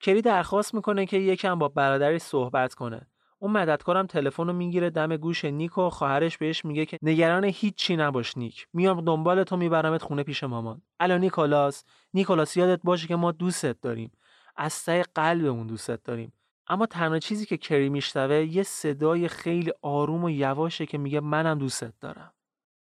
کری 0.00 0.22
درخواست 0.22 0.74
می‌کنه 0.74 1.06
که 1.06 1.16
یکم 1.16 1.58
با 1.58 1.68
برادرش 1.68 2.20
صحبت 2.20 2.74
کنه. 2.74 3.06
اون 3.44 3.52
مددکارم 3.52 4.06
تلفن 4.06 4.46
رو 4.46 4.52
می‌گیره 4.52 4.90
دم 4.90 5.16
گوش 5.16 5.44
نیک 5.44 5.78
و 5.78 5.90
خواهرش 5.90 6.38
بهش 6.38 6.64
میگه 6.64 6.86
که 6.86 6.98
نگران 7.02 7.44
هیچی 7.44 7.96
نباش 7.96 8.38
نیک. 8.38 8.66
میام 8.72 9.00
دنبال 9.00 9.44
تو 9.44 9.56
میبرمت 9.56 10.02
خونه 10.02 10.22
پیش 10.22 10.44
مامان. 10.44 10.82
الان 11.00 11.20
نیکولاس، 11.20 11.84
نیکولاس 12.14 12.56
یادت 12.56 12.80
باشه 12.84 13.06
که 13.06 13.16
ما 13.16 13.32
دوستت 13.32 13.80
داریم. 13.80 14.12
از 14.56 14.84
ته 14.84 15.02
قلبمون 15.14 15.66
دوستت 15.66 16.02
داریم. 16.02 16.32
اما 16.66 16.86
تنها 16.86 17.18
چیزی 17.18 17.46
که 17.46 17.56
کری 17.56 17.88
میشنوه 17.88 18.36
یه 18.36 18.62
صدای 18.62 19.28
خیلی 19.28 19.72
آروم 19.82 20.24
و 20.24 20.30
یواشه 20.30 20.86
که 20.86 20.98
میگه 20.98 21.20
منم 21.20 21.58
دوستت 21.58 21.94
دارم. 22.00 22.32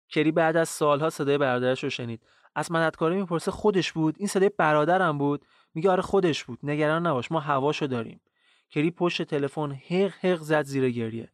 کری 0.10 0.32
بعد 0.32 0.58
از 0.58 0.70
سالها 0.70 1.10
صدای 1.10 1.38
برادرش 1.38 1.84
رو 1.84 1.90
شنید. 1.90 2.24
از 2.56 2.72
مددکاره 2.72 3.16
می‌پرسه 3.16 3.52
خودش 3.52 3.92
بود 3.92 4.16
این 4.18 4.28
صدای 4.28 4.52
برادرم 4.58 5.18
بود 5.18 5.46
میگه 5.74 5.92
آره 5.92 6.02
خودش 6.02 6.44
بود 6.44 6.60
نگران 6.64 7.08
نباش 7.08 7.32
ما 7.32 7.40
هواشو 7.40 7.86
داریم 7.86 8.22
کری 8.76 8.92
پشت 8.92 9.22
تلفن 9.22 9.72
حق 9.72 10.12
حق 10.22 10.40
زد 10.40 10.64
زیر 10.64 10.90
گریه. 10.90 11.30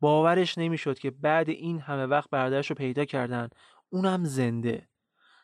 باورش 0.00 0.58
نمی‌شد 0.58 0.98
که 0.98 1.10
بعد 1.10 1.48
این 1.48 1.80
همه 1.80 2.06
وقت 2.06 2.30
برادرش 2.30 2.70
رو 2.70 2.76
پیدا 2.76 3.04
کردن. 3.04 3.48
اونم 3.90 4.24
زنده. 4.24 4.88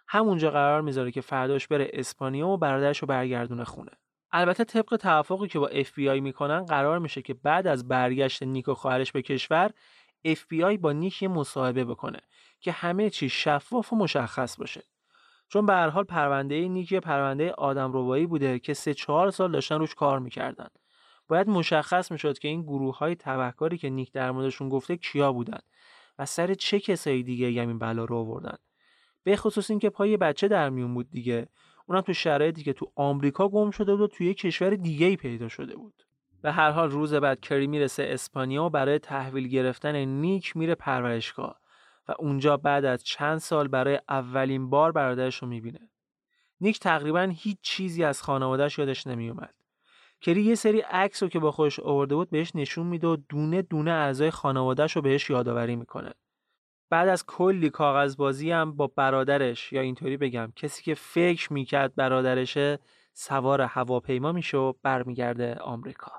همونجا 0.09 0.50
قرار 0.50 0.80
می‌ذاره 0.80 1.11
که 1.11 1.21
فرداش 1.21 1.69
بره 1.69 1.90
اسپانیا 1.92 2.49
و 2.49 2.57
برادرش 2.57 2.99
رو 2.99 3.07
برگردونه 3.07 3.64
خونه. 3.64 3.90
البته 4.33 4.64
طبق 4.64 4.97
توافقی 4.97 5.49
که 5.49 5.59
با 5.59 5.69
اف 5.69 5.95
بی 5.95 6.09
آی 6.09 6.21
می‌کنن 6.21 6.64
قرار 6.64 6.99
میشه 6.99 7.23
که 7.23 7.35
بعد 7.35 7.66
از 7.66 7.88
برگشت 7.88 8.42
نیک 8.42 8.69
و 8.69 8.75
خواهرش 8.75 9.12
به 9.12 9.23
کشور 9.23 9.71
اف 10.25 10.47
بی 10.47 10.64
آی 10.64 10.76
با 10.76 10.92
نیک 10.92 11.23
مصاحبه 11.23 11.85
بکنه 11.85 12.21
که 12.61 12.73
همه 12.73 13.11
چی 13.11 13.28
شفاف 13.28 13.92
و 13.92 13.97
مشخص 13.97 14.57
باشه. 14.57 14.83
چون 15.49 15.66
به 15.66 15.73
هر 15.73 15.88
حال 15.88 16.04
پرونده 16.04 16.69
نیکی 16.69 17.00
پرونده 17.00 17.52
آدم 17.52 17.92
بوده 18.26 18.59
که 18.59 18.75
سه 18.75 18.95
چهار 18.95 19.30
سال 19.30 19.52
داشتن 19.52 19.78
روش 19.78 19.95
کار 19.95 20.19
می‌کردن. 20.19 20.69
باید 21.30 21.49
مشخص 21.49 22.12
می‌شد 22.12 22.38
که 22.38 22.49
این 22.49 22.62
گروه 22.62 22.99
های 22.99 23.14
تبهکاری 23.14 23.78
که 23.78 23.90
نیک 23.90 24.12
در 24.12 24.30
موردشون 24.30 24.68
گفته 24.68 24.96
کیا 24.96 25.32
بودن 25.32 25.58
و 26.18 26.26
سر 26.26 26.54
چه 26.54 26.80
کسایی 26.80 27.22
دیگه 27.22 27.46
این 27.46 27.78
بلا 27.78 28.04
رو 28.04 28.16
آوردن 28.16 28.56
به 29.25 29.37
خصوص 29.37 29.70
اینکه 29.70 29.90
پای 29.90 30.16
بچه 30.16 30.49
در 30.49 30.70
میون 30.70 30.94
بود 30.94 31.10
دیگه 31.10 31.49
اونم 31.87 32.00
تو 32.00 32.12
شرایطی 32.12 32.62
که 32.62 32.72
تو 32.72 32.92
آمریکا 32.94 33.49
گم 33.49 33.70
شده 33.70 33.92
بود 33.92 34.00
و 34.00 34.06
توی 34.06 34.34
کشور 34.34 34.70
دیگه 34.70 35.06
ای 35.06 35.16
پیدا 35.16 35.49
شده 35.49 35.76
بود 35.76 36.02
به 36.42 36.52
هر 36.52 36.70
حال 36.70 36.90
روز 36.90 37.14
بعد 37.14 37.40
کری 37.40 37.66
می‌رسه 37.66 38.06
اسپانیا 38.08 38.64
و 38.64 38.70
برای 38.70 38.99
تحویل 38.99 39.49
گرفتن 39.49 39.96
نیک 39.96 40.56
میره 40.56 40.75
پرورشگاه 40.75 41.60
و 42.08 42.14
اونجا 42.18 42.56
بعد 42.56 42.84
از 42.84 43.04
چند 43.04 43.38
سال 43.38 43.68
برای 43.68 44.00
اولین 44.08 44.70
بار 44.70 44.92
برادرش 44.92 45.37
رو 45.37 45.49
می‌بینه. 45.49 45.90
نیک 46.60 46.80
تقریبا 46.80 47.32
هیچ 47.37 47.58
چیزی 47.62 48.04
از 48.04 48.22
خانوادهش 48.22 48.78
یادش 48.78 49.06
نمیومد. 49.06 49.60
کری 50.20 50.42
یه 50.42 50.54
سری 50.54 50.80
عکس 50.80 51.22
رو 51.22 51.28
که 51.28 51.38
با 51.38 51.50
خودش 51.50 51.80
آورده 51.80 52.14
بود 52.14 52.30
بهش 52.30 52.52
نشون 52.54 52.86
میده 52.86 53.06
و 53.06 53.16
دونه 53.28 53.62
دونه 53.62 53.90
اعضای 53.90 54.30
خانوادهش 54.30 54.96
رو 54.96 55.02
بهش 55.02 55.30
یادآوری 55.30 55.76
می‌کنه. 55.76 56.14
بعد 56.90 57.08
از 57.08 57.26
کلی 57.26 57.70
کاغذبازی 57.70 58.50
هم 58.50 58.76
با 58.76 58.86
برادرش 58.86 59.72
یا 59.72 59.80
اینطوری 59.80 60.16
بگم 60.16 60.52
کسی 60.56 60.82
که 60.82 60.94
فکر 60.94 61.52
می‌کرد 61.52 61.94
برادرشه 61.94 62.78
سوار 63.12 63.60
هواپیما 63.60 64.32
میشه 64.32 64.56
و 64.56 64.72
برمیگرده 64.82 65.54
آمریکا. 65.54 66.12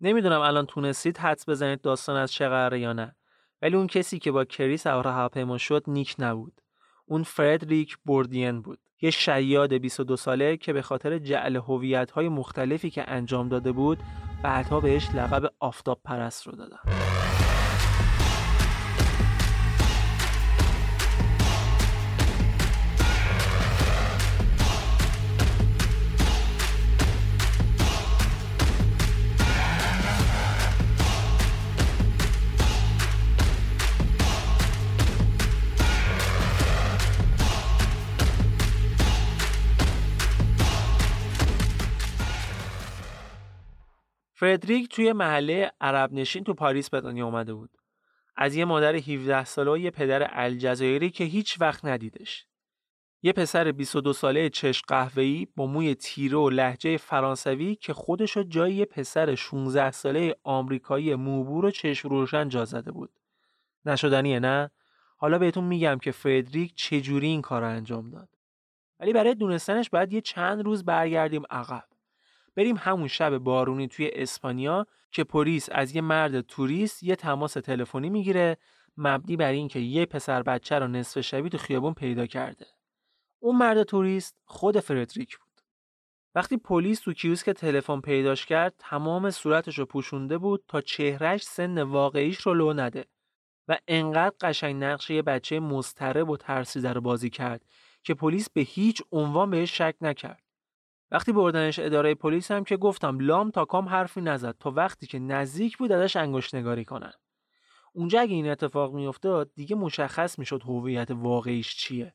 نمی‌دونم 0.00 0.40
الان 0.40 0.66
تونستید 0.66 1.18
حدس 1.18 1.48
بزنید 1.48 1.80
داستان 1.80 2.16
از 2.16 2.32
چه 2.32 2.48
قراره 2.48 2.80
یا 2.80 2.92
نه 2.92 3.16
ولی 3.62 3.76
اون 3.76 3.86
کسی 3.86 4.18
که 4.18 4.32
با 4.32 4.44
کری 4.44 4.76
سوار 4.76 5.08
هواپیما 5.08 5.58
شد 5.58 5.84
نیک 5.86 6.16
نبود 6.18 6.60
اون 7.06 7.22
فردریک 7.22 7.98
بوردین 8.04 8.62
بود 8.62 8.89
یه 9.02 9.10
شیاد 9.10 9.74
22 9.74 10.16
ساله 10.16 10.56
که 10.56 10.72
به 10.72 10.82
خاطر 10.82 11.18
جعل 11.18 11.56
هویت‌های 11.56 12.28
مختلفی 12.28 12.90
که 12.90 13.10
انجام 13.10 13.48
داده 13.48 13.72
بود 13.72 13.98
بعدها 14.42 14.80
بهش 14.80 15.10
لقب 15.14 15.52
آفتاب 15.60 16.00
پرست 16.04 16.46
رو 16.46 16.52
دادن. 16.52 17.19
فردریک 44.40 44.88
توی 44.88 45.12
محله 45.12 45.72
عرب 45.80 46.12
نشین 46.12 46.44
تو 46.44 46.54
پاریس 46.54 46.90
به 46.90 47.00
دنیا 47.00 47.24
اومده 47.24 47.54
بود. 47.54 47.70
از 48.36 48.56
یه 48.56 48.64
مادر 48.64 48.94
17 48.94 49.44
ساله 49.44 49.70
و 49.70 49.76
یه 49.78 49.90
پدر 49.90 50.28
الجزایری 50.32 51.10
که 51.10 51.24
هیچ 51.24 51.60
وقت 51.60 51.84
ندیدش. 51.84 52.46
یه 53.22 53.32
پسر 53.32 53.72
22 53.72 54.12
ساله 54.12 54.48
چش 54.48 54.82
قهوه‌ای 54.82 55.46
با 55.56 55.66
موی 55.66 55.94
تیره 55.94 56.38
و 56.38 56.50
لحجه 56.50 56.96
فرانسوی 56.96 57.74
که 57.74 57.92
خودش 57.92 58.36
رو 58.36 58.42
جای 58.42 58.74
یه 58.74 58.84
پسر 58.84 59.34
16 59.34 59.90
ساله 59.90 60.36
آمریکایی 60.42 61.14
موبور 61.14 61.64
و 61.64 61.70
چشم 61.70 62.08
روشن 62.08 62.48
جا 62.48 62.64
زده 62.64 62.92
بود. 62.92 63.10
نشدنیه 63.84 64.40
نه؟ 64.40 64.70
حالا 65.16 65.38
بهتون 65.38 65.64
میگم 65.64 65.98
که 65.98 66.10
فردریک 66.10 66.74
چجوری 66.74 67.26
این 67.26 67.42
کار 67.42 67.64
انجام 67.64 68.10
داد. 68.10 68.28
ولی 69.00 69.12
برای 69.12 69.34
دونستنش 69.34 69.90
باید 69.90 70.12
یه 70.12 70.20
چند 70.20 70.64
روز 70.64 70.84
برگردیم 70.84 71.42
عقب. 71.50 71.89
بریم 72.56 72.76
همون 72.78 73.08
شب 73.08 73.38
بارونی 73.38 73.88
توی 73.88 74.10
اسپانیا 74.12 74.86
که 75.12 75.24
پلیس 75.24 75.68
از 75.72 75.96
یه 75.96 76.02
مرد 76.02 76.40
توریست 76.40 77.02
یه 77.02 77.16
تماس 77.16 77.52
تلفنی 77.52 78.10
می‌گیره 78.10 78.56
مبنی 78.96 79.36
بر 79.36 79.52
اینکه 79.52 79.80
یه 79.80 80.06
پسر 80.06 80.42
بچه 80.42 80.78
رو 80.78 80.88
نصف 80.88 81.20
شبی 81.20 81.48
تو 81.48 81.58
خیابون 81.58 81.94
پیدا 81.94 82.26
کرده. 82.26 82.66
اون 83.38 83.56
مرد 83.56 83.82
توریست 83.82 84.36
خود 84.44 84.80
فردریک 84.80 85.38
بود. 85.38 85.50
وقتی 86.34 86.56
پلیس 86.56 87.00
تو 87.00 87.12
کیوسک 87.12 87.50
تلفن 87.50 88.00
پیداش 88.00 88.46
کرد 88.46 88.74
تمام 88.78 89.30
صورتش 89.30 89.78
رو 89.78 89.86
پوشونده 89.86 90.38
بود 90.38 90.64
تا 90.68 90.80
چهرش 90.80 91.42
سن 91.42 91.82
واقعیش 91.82 92.40
رو 92.40 92.54
لو 92.54 92.72
نده 92.72 93.04
و 93.68 93.78
انقدر 93.88 94.34
قشنگ 94.40 94.84
نقش 94.84 95.10
یه 95.10 95.22
بچه 95.22 95.60
مضطرب 95.60 96.30
و 96.30 96.36
ترسیده 96.36 96.92
رو 96.92 97.00
بازی 97.00 97.30
کرد 97.30 97.64
که 98.02 98.14
پلیس 98.14 98.50
به 98.50 98.60
هیچ 98.60 99.02
عنوان 99.12 99.50
بهش 99.50 99.78
شک 99.78 99.94
نکرد. 100.00 100.42
وقتی 101.10 101.32
بردنش 101.32 101.78
اداره 101.78 102.14
پلیس 102.14 102.50
هم 102.50 102.64
که 102.64 102.76
گفتم 102.76 103.20
لام 103.20 103.50
تا 103.50 103.64
کام 103.64 103.88
حرفی 103.88 104.20
نزد 104.20 104.56
تا 104.60 104.70
وقتی 104.70 105.06
که 105.06 105.18
نزدیک 105.18 105.78
بود 105.78 105.92
ازش 105.92 106.16
انگشت 106.16 106.54
نگاری 106.54 106.84
کنن. 106.84 107.12
اونجا 107.92 108.20
اگه 108.20 108.34
این 108.34 108.50
اتفاق 108.50 108.94
میافتاد 108.94 109.50
دیگه 109.54 109.76
مشخص 109.76 110.38
می‌شد 110.38 110.62
هویت 110.62 111.10
واقعیش 111.10 111.76
چیه. 111.76 112.14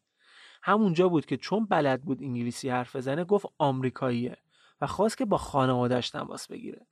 همونجا 0.64 1.10
بود 1.10 1.26
که 1.26 1.38
چون 1.38 1.66
بلد 1.66 2.02
بود 2.02 2.24
انگلیسی 2.24 2.70
حرف 2.70 2.96
بزنه 2.96 3.24
گفت 3.24 3.46
آمریکاییه 3.58 4.38
و 4.82 4.88
خواست 4.88 5.18
که 5.18 5.26
با 5.26 5.38
خانوادهش 5.38 6.10
تماس 6.10 6.48
بگیره. 6.48 6.88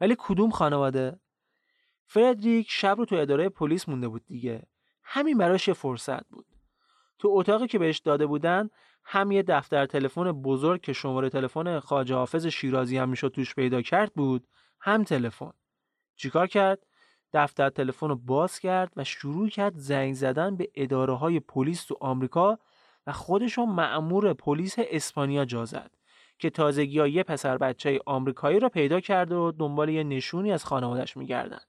ولی 0.00 0.16
کدوم 0.18 0.50
خانواده؟ 0.50 1.20
فردریک 2.06 2.66
شب 2.70 2.98
رو 2.98 3.04
تو 3.04 3.16
اداره 3.16 3.48
پلیس 3.48 3.88
مونده 3.88 4.08
بود 4.08 4.26
دیگه. 4.26 4.62
همین 5.02 5.38
براش 5.38 5.68
یه 5.68 5.74
فرصت 5.74 6.28
بود. 6.28 6.46
تو 7.18 7.28
اتاقی 7.32 7.66
که 7.66 7.78
بهش 7.78 7.98
داده 7.98 8.26
بودن 8.26 8.68
هم 9.08 9.32
یه 9.32 9.42
دفتر 9.42 9.86
تلفن 9.86 10.32
بزرگ 10.32 10.80
که 10.80 10.92
شماره 10.92 11.28
تلفن 11.28 11.80
خواجه 11.80 12.14
حافظ 12.14 12.46
شیرازی 12.46 12.98
هم 12.98 13.08
می‌شد 13.08 13.28
توش 13.28 13.54
پیدا 13.54 13.82
کرد 13.82 14.14
بود 14.14 14.46
هم 14.80 15.04
تلفن. 15.04 15.52
چیکار 16.16 16.46
کرد؟ 16.46 16.86
دفتر 17.32 17.70
تلفن 17.70 18.08
رو 18.08 18.16
باز 18.16 18.58
کرد 18.58 18.92
و 18.96 19.04
شروع 19.04 19.48
کرد 19.48 19.76
زنگ 19.76 20.14
زدن 20.14 20.56
به 20.56 20.68
اداره 20.74 21.14
های 21.14 21.40
پلیس 21.40 21.84
تو 21.84 21.96
آمریکا 22.00 22.58
و 23.06 23.12
خودشون 23.12 23.68
مأمور 23.68 24.32
پلیس 24.32 24.74
اسپانیا 24.78 25.44
جا 25.44 25.64
زد 25.64 25.90
که 26.38 26.50
تازگی 26.50 27.08
یه 27.08 27.22
پسر 27.22 27.58
بچه 27.58 28.00
آمریکایی 28.06 28.60
رو 28.60 28.68
پیدا 28.68 29.00
کرد 29.00 29.32
و 29.32 29.52
دنبال 29.52 29.88
یه 29.88 30.04
نشونی 30.04 30.52
از 30.52 30.64
خانوادش 30.64 31.16
میگردن. 31.16 31.60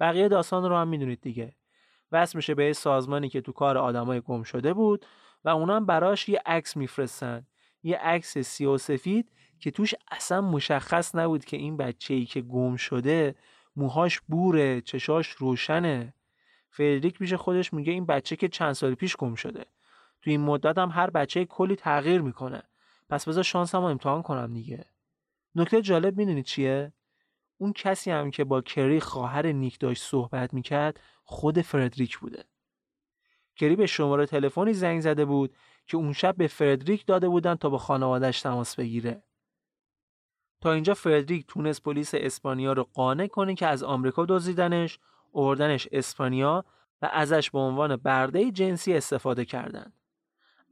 بقیه 0.00 0.28
داستان 0.28 0.68
رو 0.68 0.76
هم 0.76 0.88
می‌دونید 0.88 1.20
دیگه. 1.20 1.56
وصل 2.12 2.38
میشه 2.38 2.54
به 2.54 2.72
سازمانی 2.72 3.28
که 3.28 3.40
تو 3.40 3.52
کار 3.52 3.78
آدمای 3.78 4.20
گم 4.20 4.42
شده 4.42 4.74
بود 4.74 5.06
و 5.44 5.48
اونا 5.48 5.76
هم 5.76 5.86
براش 5.86 6.28
یه 6.28 6.42
عکس 6.46 6.76
میفرستن. 6.76 7.46
یه 7.82 7.96
عکس 7.96 8.38
سیاه 8.38 8.78
که 9.60 9.70
توش 9.70 9.94
اصلا 10.10 10.40
مشخص 10.40 11.14
نبود 11.14 11.44
که 11.44 11.56
این 11.56 11.76
بچه 11.76 12.14
ای 12.14 12.24
که 12.24 12.40
گم 12.40 12.76
شده 12.76 13.34
موهاش 13.76 14.20
بوره 14.20 14.80
چشاش 14.80 15.28
روشنه. 15.28 16.14
فردریک 16.70 17.20
میشه 17.20 17.36
خودش 17.36 17.72
میگه 17.72 17.92
این 17.92 18.06
بچه 18.06 18.36
که 18.36 18.48
چند 18.48 18.72
سال 18.72 18.94
پیش 18.94 19.16
گم 19.16 19.34
شده. 19.34 19.64
تو 20.22 20.30
این 20.30 20.40
مدت 20.40 20.78
هم 20.78 20.90
هر 20.90 21.10
بچه 21.10 21.44
کلی 21.44 21.76
تغییر 21.76 22.20
می‌کنه. 22.20 22.62
پس 23.10 23.28
بذار 23.28 23.44
شانسم 23.44 23.78
رو 23.78 23.84
امتحان 23.84 24.22
کنم 24.22 24.54
دیگه. 24.54 24.84
نکته 25.54 25.82
جالب 25.82 26.16
می‌دونید 26.16 26.44
چیه؟ 26.44 26.92
اون 27.58 27.72
کسی 27.72 28.10
هم 28.10 28.30
که 28.30 28.44
با 28.44 28.60
کری 28.60 29.00
خواهر 29.00 29.46
نیک 29.46 29.78
داشت 29.78 30.02
صحبت 30.02 30.54
می‌کرد 30.54 31.00
خود 31.24 31.60
فردریک 31.60 32.18
بوده. 32.18 32.44
کری 33.56 33.76
به 33.76 33.86
شماره 33.86 34.26
تلفنی 34.26 34.72
زنگ 34.72 35.00
زده 35.00 35.24
بود 35.24 35.54
که 35.86 35.96
اون 35.96 36.12
شب 36.12 36.36
به 36.36 36.46
فردریک 36.46 37.06
داده 37.06 37.28
بودن 37.28 37.54
تا 37.54 37.68
با 37.68 37.78
خانوادش 37.78 38.42
تماس 38.42 38.76
بگیره. 38.76 39.22
تا 40.60 40.72
اینجا 40.72 40.94
فردریک 40.94 41.46
تونست 41.48 41.82
پلیس 41.82 42.14
اسپانیا 42.14 42.72
رو 42.72 42.88
قانع 42.94 43.26
کنه 43.26 43.54
که 43.54 43.66
از 43.66 43.82
آمریکا 43.82 44.26
دزدیدنش، 44.28 44.98
اوردنش 45.32 45.88
اسپانیا 45.92 46.64
و 47.02 47.10
ازش 47.12 47.50
به 47.50 47.58
عنوان 47.58 47.96
برده 47.96 48.50
جنسی 48.50 48.94
استفاده 48.94 49.44
کردن. 49.44 49.92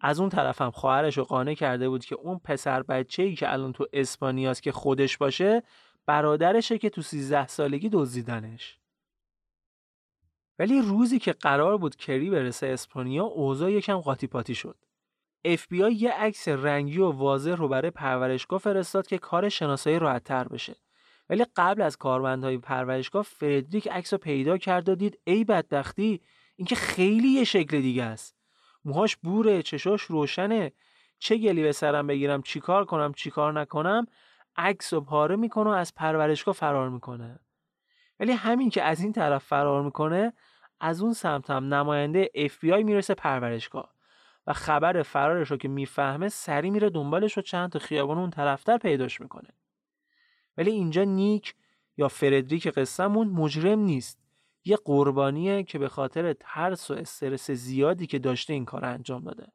از 0.01 0.21
اون 0.21 0.29
طرف 0.29 0.63
هم 0.63 0.71
خواهرش 0.71 1.19
رو 1.19 1.25
قانع 1.25 1.55
کرده 1.55 1.89
بود 1.89 2.05
که 2.05 2.15
اون 2.15 2.41
پسر 2.45 2.83
بچه 2.83 3.23
ای 3.23 3.35
که 3.35 3.53
الان 3.53 3.73
تو 3.73 3.87
اسپانیاست 3.93 4.63
که 4.63 4.73
خودش 4.73 5.19
باشه 5.19 5.63
برادرشه 6.07 6.79
که 6.79 6.91
تو 6.91 7.03
13 7.03 7.47
سالگی 7.47 7.89
دزدیدنش. 7.89 8.80
ولی 10.61 10.83
روزی 10.83 11.19
که 11.19 11.33
قرار 11.33 11.77
بود 11.77 11.97
کری 11.97 12.31
برسه 12.31 12.67
اسپانیا 12.67 13.25
اوضاع 13.25 13.73
یکم 13.73 13.99
قاطی 13.99 14.27
پاتی 14.27 14.55
شد. 14.55 14.77
FBI 15.47 15.93
یه 15.93 16.13
عکس 16.13 16.49
رنگی 16.49 16.99
و 16.99 17.11
واضح 17.11 17.55
رو 17.55 17.69
برای 17.69 17.91
پرورشگاه 17.91 18.59
فرستاد 18.59 19.07
که 19.07 19.19
کار 19.19 19.49
شناسایی 19.49 19.99
راحتتر 19.99 20.49
بشه. 20.49 20.77
ولی 21.31 21.47
قبل 21.57 21.83
از 21.83 21.97
کارمندهای 21.97 22.59
پرورشگاه 22.59 23.23
فردریک 23.23 23.89
عکس 23.89 24.13
رو 24.13 24.19
پیدا 24.19 24.59
کرد 24.59 24.89
و 24.89 24.95
دید 24.95 25.19
ای 25.25 25.45
بدبختی 25.45 26.21
اینکه 26.57 26.75
خیلی 26.75 27.29
یه 27.29 27.45
شکل 27.45 27.81
دیگه 27.81 28.05
است. 28.05 28.37
موهاش 28.85 29.17
بوره، 29.17 29.63
چشاش 29.63 30.03
روشنه. 30.03 30.73
چه 31.19 31.37
گلی 31.37 31.63
به 31.63 31.73
سرم 31.73 32.07
بگیرم، 32.07 32.43
چیکار 32.43 32.85
کنم، 32.85 33.13
چیکار 33.13 33.61
نکنم، 33.61 34.07
عکس 34.57 34.93
و 34.93 35.01
پاره 35.01 35.37
می‌کنه 35.37 35.71
و 35.71 35.73
از 35.73 35.95
پرورشگاه 35.95 36.55
فرار 36.55 36.89
می‌کنه. 36.89 37.41
ولی 38.21 38.33
همین 38.33 38.71
که 38.71 38.83
از 38.83 39.01
این 39.01 39.13
طرف 39.13 39.45
فرار 39.45 39.83
می‌کنه 39.83 40.33
از 40.81 41.03
اون 41.03 41.13
سمت 41.13 41.51
هم 41.51 41.75
نماینده 41.75 42.31
FBI 42.37 42.85
می‌رسه 42.85 43.15
پرورشگاه 43.15 43.95
و 44.47 44.53
خبر 44.53 45.03
فرارش 45.03 45.51
رو 45.51 45.57
که 45.57 45.69
می‌فهمه 45.69 46.29
سری 46.29 46.71
میره 46.71 46.91
دنبالش 46.91 47.39
و 47.39 47.41
چند 47.41 47.71
تا 47.71 47.79
خیابان 47.79 48.19
اون 48.19 48.31
طرفتر 48.31 48.79
پیداش 48.79 49.21
می‌کنه. 49.21 49.49
ولی 50.57 50.71
اینجا 50.71 51.05
نیک 51.05 51.55
یا 51.97 52.09
فردریک 52.09 52.67
قصهمون 52.67 53.29
مجرم 53.29 53.79
نیست. 53.79 54.19
یه 54.65 54.77
قربانیه 54.85 55.63
که 55.63 55.79
به 55.79 55.89
خاطر 55.89 56.33
ترس 56.33 56.91
و 56.91 56.95
استرس 56.95 57.51
زیادی 57.51 58.07
که 58.07 58.19
داشته 58.19 58.53
این 58.53 58.65
کار 58.65 58.85
انجام 58.85 59.25
داده. 59.25 59.53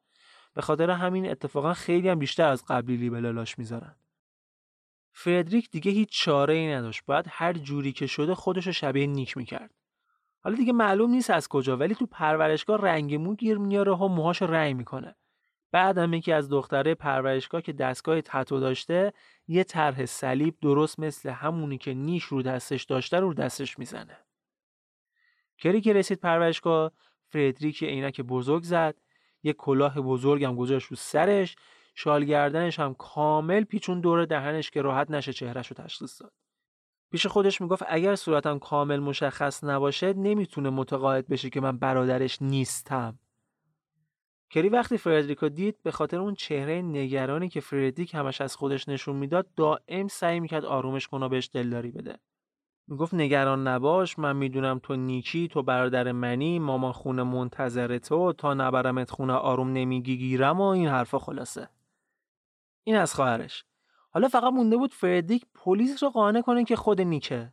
به 0.54 0.62
خاطر 0.62 0.90
همین 0.90 1.30
اتفاقا 1.30 1.74
خیلی 1.74 2.08
هم 2.08 2.18
بیشتر 2.18 2.48
از 2.48 2.64
قبلی 2.68 2.96
لیبلالاش 2.96 3.58
می‌ذارن. 3.58 3.96
فردریک 5.12 5.70
دیگه 5.70 5.90
هیچ 5.90 6.08
چاره 6.12 6.54
ای 6.54 6.72
نداشت. 6.74 7.02
باید 7.06 7.24
هر 7.28 7.52
جوری 7.52 7.92
که 7.92 8.06
شده 8.06 8.34
خودشو 8.34 8.72
شبیه 8.72 9.06
نیک 9.06 9.36
می‌کرد. 9.36 9.74
حالا 10.46 10.56
دیگه 10.56 10.72
معلوم 10.72 11.10
نیست 11.10 11.30
از 11.30 11.48
کجا 11.48 11.76
ولی 11.76 11.94
تو 11.94 12.06
پرورشگاه 12.06 12.80
رنگ 12.80 13.14
مو 13.14 13.34
گیر 13.34 13.58
میاره 13.58 13.92
و 13.92 14.08
موهاش 14.08 14.42
رنگ 14.42 14.76
می‌کنه. 14.76 15.14
بعدم 15.72 16.12
یکی 16.12 16.32
از 16.32 16.48
دختره 16.48 16.94
پرورشگاه 16.94 17.62
که 17.62 17.72
دستگاه 17.72 18.20
تتو 18.20 18.60
داشته 18.60 19.12
یه 19.48 19.64
طرح 19.64 20.04
صلیب 20.06 20.54
درست 20.62 21.00
مثل 21.00 21.30
همونی 21.30 21.78
که 21.78 21.94
نیش 21.94 22.24
رو 22.24 22.42
دستش 22.42 22.84
داشته 22.84 23.20
رو 23.20 23.34
دستش 23.34 23.78
می‌زنه. 23.78 24.18
کری 25.58 25.80
که 25.80 25.92
رسید 25.92 26.20
پرورشگاه 26.20 26.92
فردریک 27.28 27.84
عینک 27.84 28.20
بزرگ 28.20 28.62
زد. 28.62 28.94
یه 29.42 29.52
کلاه 29.52 30.00
بزرگم 30.00 30.56
گذاشت 30.56 30.86
رو 30.86 30.96
سرش. 30.96 31.56
شال 31.94 32.24
گردنش 32.24 32.80
هم 32.80 32.94
کامل 32.94 33.64
پیچون 33.64 34.00
دور 34.00 34.24
دهنش 34.24 34.70
که 34.70 34.82
راحت 34.82 35.10
نشه 35.10 35.32
چهرش 35.32 35.68
رو 35.68 35.84
تشخیص 35.84 36.22
داد. 36.22 36.32
پیش 37.16 37.26
خودش 37.26 37.60
می‌گفت 37.60 37.82
اگر 37.88 38.14
صورتم 38.14 38.58
کامل 38.58 39.00
مشخص 39.00 39.64
نباشه 39.64 40.12
نمی‌تونه 40.12 40.70
متقاعد 40.70 41.28
بشه 41.28 41.50
که 41.50 41.60
من 41.60 41.78
برادرش 41.78 42.42
نیستم. 42.42 43.18
کری 44.50 44.68
وقتی 44.68 44.98
فردریکو 44.98 45.48
دید 45.48 45.82
به 45.82 45.90
خاطر 45.90 46.18
اون 46.18 46.34
چهره 46.34 46.82
نگرانی 46.82 47.48
که 47.48 47.60
فردریک 47.60 48.14
همش 48.14 48.40
از 48.40 48.56
خودش 48.56 48.88
نشون 48.88 49.16
می‌داد 49.16 49.46
دائم 49.56 50.08
سعی 50.08 50.40
می‌کرد 50.40 50.64
آرومش 50.64 51.06
کنه 51.06 51.28
بهش 51.28 51.50
دلداری 51.52 51.90
بده. 51.90 52.18
می‌گفت 52.88 53.14
نگران 53.14 53.68
نباش 53.68 54.18
من 54.18 54.36
می‌دونم 54.36 54.80
تو 54.82 54.96
نیکی 54.96 55.48
تو 55.48 55.62
برادر 55.62 56.12
منی 56.12 56.58
مامان 56.58 56.92
خونه 56.92 57.22
منتظر 57.22 57.98
تو 57.98 58.32
تا 58.32 58.54
نبرمت 58.54 59.10
خونه 59.10 59.32
آروم 59.32 59.72
نمیگی 59.72 60.16
گیرم 60.16 60.60
و 60.60 60.64
این 60.64 60.88
حرفا 60.88 61.18
خلاصه. 61.18 61.68
این 62.84 62.96
از 62.96 63.14
خواهرش. 63.14 63.64
حالا 64.16 64.28
فقط 64.28 64.52
مونده 64.52 64.76
بود 64.76 64.94
فردیک 64.94 65.46
پلیس 65.54 66.02
رو 66.02 66.10
قانع 66.10 66.40
کنه 66.40 66.64
که 66.64 66.76
خود 66.76 67.00
نیکه. 67.00 67.52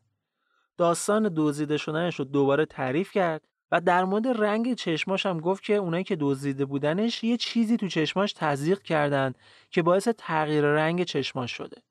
داستان 0.77 1.33
دزدیده 1.35 1.77
شدنش 1.77 2.15
رو 2.15 2.25
دوباره 2.25 2.65
تعریف 2.65 3.11
کرد 3.11 3.47
و 3.71 3.81
در 3.81 4.03
مورد 4.03 4.27
رنگ 4.27 4.73
چشماش 4.73 5.25
هم 5.25 5.39
گفت 5.39 5.63
که 5.63 5.75
اونایی 5.75 6.03
که 6.03 6.17
دزدیده 6.19 6.65
بودنش 6.65 7.23
یه 7.23 7.37
چیزی 7.37 7.77
تو 7.77 7.87
چشماش 7.87 8.33
تزریق 8.33 8.81
کردن 8.81 9.33
که 9.69 9.81
باعث 9.81 10.07
تغییر 10.07 10.65
رنگ 10.65 11.03
چشماش 11.03 11.51
شده. 11.51 11.81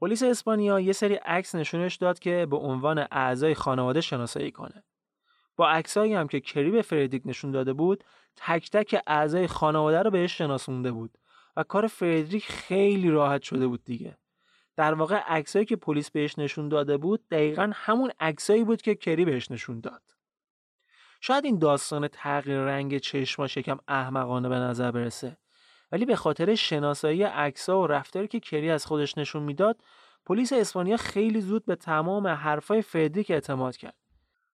پلیس 0.00 0.22
اسپانیا 0.22 0.80
یه 0.80 0.92
سری 0.92 1.14
عکس 1.14 1.54
نشونش 1.54 1.96
داد 1.96 2.18
که 2.18 2.46
به 2.50 2.56
عنوان 2.56 3.06
اعضای 3.10 3.54
خانواده 3.54 4.00
شناسایی 4.00 4.50
کنه. 4.50 4.84
با 5.56 5.68
عکسایی 5.68 6.14
هم 6.14 6.28
که 6.28 6.40
کری 6.40 6.70
به 6.70 6.82
فردریک 6.82 7.22
نشون 7.24 7.50
داده 7.50 7.72
بود، 7.72 8.04
تک 8.36 8.70
تک 8.70 9.02
اعضای 9.06 9.46
خانواده 9.46 10.02
رو 10.02 10.10
بهش 10.10 10.38
شناسونده 10.38 10.92
بود. 10.92 11.18
و 11.56 11.62
کار 11.62 11.86
فردریک 11.86 12.46
خیلی 12.46 13.10
راحت 13.10 13.42
شده 13.42 13.66
بود 13.66 13.84
دیگه. 13.84 14.16
در 14.76 14.94
واقع 14.94 15.16
عکسایی 15.16 15.64
که 15.64 15.76
پلیس 15.76 16.10
بهش 16.10 16.38
نشون 16.38 16.68
داده 16.68 16.96
بود 16.96 17.28
دقیقا 17.28 17.70
همون 17.74 18.10
عکسایی 18.20 18.64
بود 18.64 18.82
که 18.82 18.94
کری 18.94 19.24
بهش 19.24 19.50
نشون 19.50 19.80
داد. 19.80 20.02
شاید 21.20 21.44
این 21.44 21.58
داستان 21.58 22.08
تغییر 22.08 22.58
رنگ 22.58 22.98
چشماش 22.98 23.56
یکم 23.56 23.78
احمقانه 23.88 24.48
به 24.48 24.54
نظر 24.54 24.90
برسه 24.90 25.36
ولی 25.92 26.04
به 26.04 26.16
خاطر 26.16 26.54
شناسایی 26.54 27.22
عکس‌ها 27.22 27.80
و 27.80 27.86
رفتاری 27.86 28.28
که 28.28 28.40
کری 28.40 28.70
از 28.70 28.86
خودش 28.86 29.18
نشون 29.18 29.42
می‌داد 29.42 29.80
پلیس 30.26 30.52
اسپانیا 30.52 30.96
خیلی 30.96 31.40
زود 31.40 31.64
به 31.66 31.76
تمام 31.76 32.26
حرفای 32.26 32.82
فردریک 32.82 33.30
اعتماد 33.30 33.76
کرد 33.76 33.96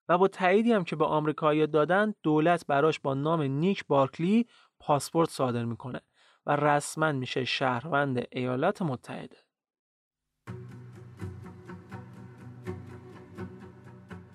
و 0.09 0.17
با 0.17 0.27
تاییدی 0.27 0.73
هم 0.73 0.83
که 0.83 0.95
به 0.95 1.05
آمریکایی‌ها 1.05 1.65
دادن 1.65 2.13
دولت 2.23 2.67
براش 2.67 2.99
با 2.99 3.13
نام 3.13 3.41
نیک 3.41 3.85
بارکلی 3.87 4.47
پاسپورت 4.79 5.29
صادر 5.29 5.65
می‌کنه 5.65 6.01
و 6.45 6.55
رسما 6.55 7.11
میشه 7.11 7.45
شهروند 7.45 8.25
ایالات 8.31 8.81
متحده. 8.81 9.37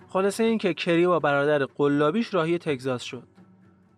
خلاصه 0.08 0.44
این 0.44 0.58
که 0.58 0.74
کری 0.74 1.06
با 1.06 1.18
برادر 1.18 1.64
قلابیش 1.64 2.34
راهی 2.34 2.58
تگزاس 2.58 3.02
شد. 3.02 3.28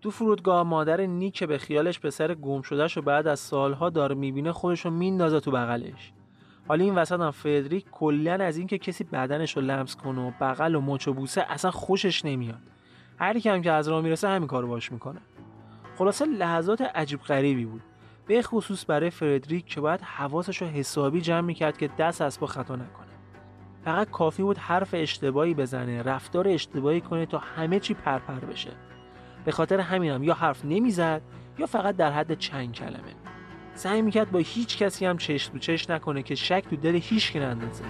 تو 0.00 0.10
فرودگاه 0.10 0.62
مادر 0.62 1.00
نیک 1.00 1.44
به 1.44 1.58
خیالش 1.58 2.00
پسر 2.00 2.34
گم 2.34 2.62
شدهش 2.62 2.98
و 2.98 3.02
بعد 3.02 3.26
از 3.26 3.40
سالها 3.40 3.90
داره 3.90 4.14
می‌بینه 4.14 4.52
خودش 4.52 4.84
رو 4.84 4.90
میندازه 4.90 5.40
تو 5.40 5.50
بغلش. 5.50 6.12
حالا 6.68 6.84
این 6.84 6.94
وسط 6.94 7.20
هم 7.20 7.30
فردریک 7.30 7.90
کلا 7.90 8.32
از 8.32 8.56
اینکه 8.56 8.78
کسی 8.78 9.04
بدنش 9.04 9.56
رو 9.56 9.62
لمس 9.62 9.96
کنه 9.96 10.28
و 10.28 10.32
بغل 10.40 10.74
و 10.74 10.80
مچ 10.80 11.08
و 11.08 11.12
بوسه 11.12 11.46
اصلا 11.48 11.70
خوشش 11.70 12.24
نمیاد. 12.24 12.62
هر 13.18 13.38
کی 13.38 13.48
هم 13.48 13.62
که 13.62 13.72
از 13.72 13.88
راه 13.88 14.02
می‌رسه 14.02 14.28
همین 14.28 14.48
کارو 14.48 14.68
باش 14.68 14.92
می‌کنه. 14.92 15.20
خلاصه 15.98 16.26
لحظات 16.26 16.80
عجیب 16.80 17.20
غریبی 17.20 17.64
بود. 17.64 17.82
به 18.28 18.42
خصوص 18.42 18.84
برای 18.88 19.10
فردریک 19.10 19.66
که 19.66 19.80
باید 19.80 20.00
حواسش 20.00 20.62
رو 20.62 20.68
حسابی 20.68 21.20
جمع 21.20 21.40
می‌کرد 21.40 21.78
که 21.78 21.90
دست 21.98 22.22
از 22.22 22.40
پا 22.40 22.46
خطا 22.46 22.76
نکنه. 22.76 23.08
فقط 23.84 24.10
کافی 24.10 24.42
بود 24.42 24.58
حرف 24.58 24.90
اشتباهی 24.92 25.54
بزنه 25.54 26.02
رفتار 26.02 26.48
اشتباهی 26.48 27.00
کنه 27.00 27.26
تا 27.26 27.38
همه 27.38 27.80
چی 27.80 27.94
پرپر 27.94 28.40
بشه. 28.40 28.70
به 29.44 29.52
خاطر 29.52 29.80
همینم 29.80 30.22
یا 30.22 30.34
حرف 30.34 30.64
نمی‌زد 30.64 31.22
یا 31.58 31.66
فقط 31.66 31.96
در 31.96 32.12
حد 32.12 32.38
چند 32.38 32.72
کلمه. 32.72 33.14
سعی 33.74 34.02
می‌کرد 34.02 34.30
با 34.30 34.38
هیچ 34.38 34.78
کسی 34.78 35.06
هم 35.06 35.18
چشم 35.18 35.52
تو 35.52 35.58
چشم 35.58 35.92
نکنه 35.92 36.22
که 36.22 36.34
شک 36.34 36.64
تو 36.70 36.76
دل 36.76 36.94
هیچ 36.94 37.32
که 37.32 37.40
نندازه. 37.40 37.84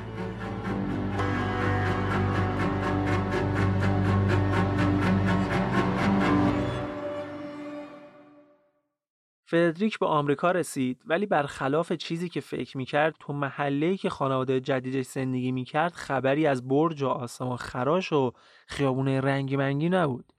فردریک 9.50 9.98
به 9.98 10.06
آمریکا 10.06 10.50
رسید 10.50 11.02
ولی 11.06 11.26
برخلاف 11.26 11.92
چیزی 11.92 12.28
که 12.28 12.40
فکر 12.40 12.76
می‌کرد 12.76 13.16
تو 13.20 13.32
محله‌ای 13.32 13.96
که 13.96 14.10
خانواده 14.10 14.60
جدیدش 14.60 15.06
زندگی 15.06 15.52
می‌کرد 15.52 15.92
خبری 15.92 16.46
از 16.46 16.68
برج 16.68 17.02
و 17.02 17.08
آسمان 17.08 17.56
خراش 17.56 18.12
و 18.12 18.32
خیابونه 18.66 19.20
رنگی 19.20 19.56
منگی 19.56 19.88
نبود. 19.88 20.32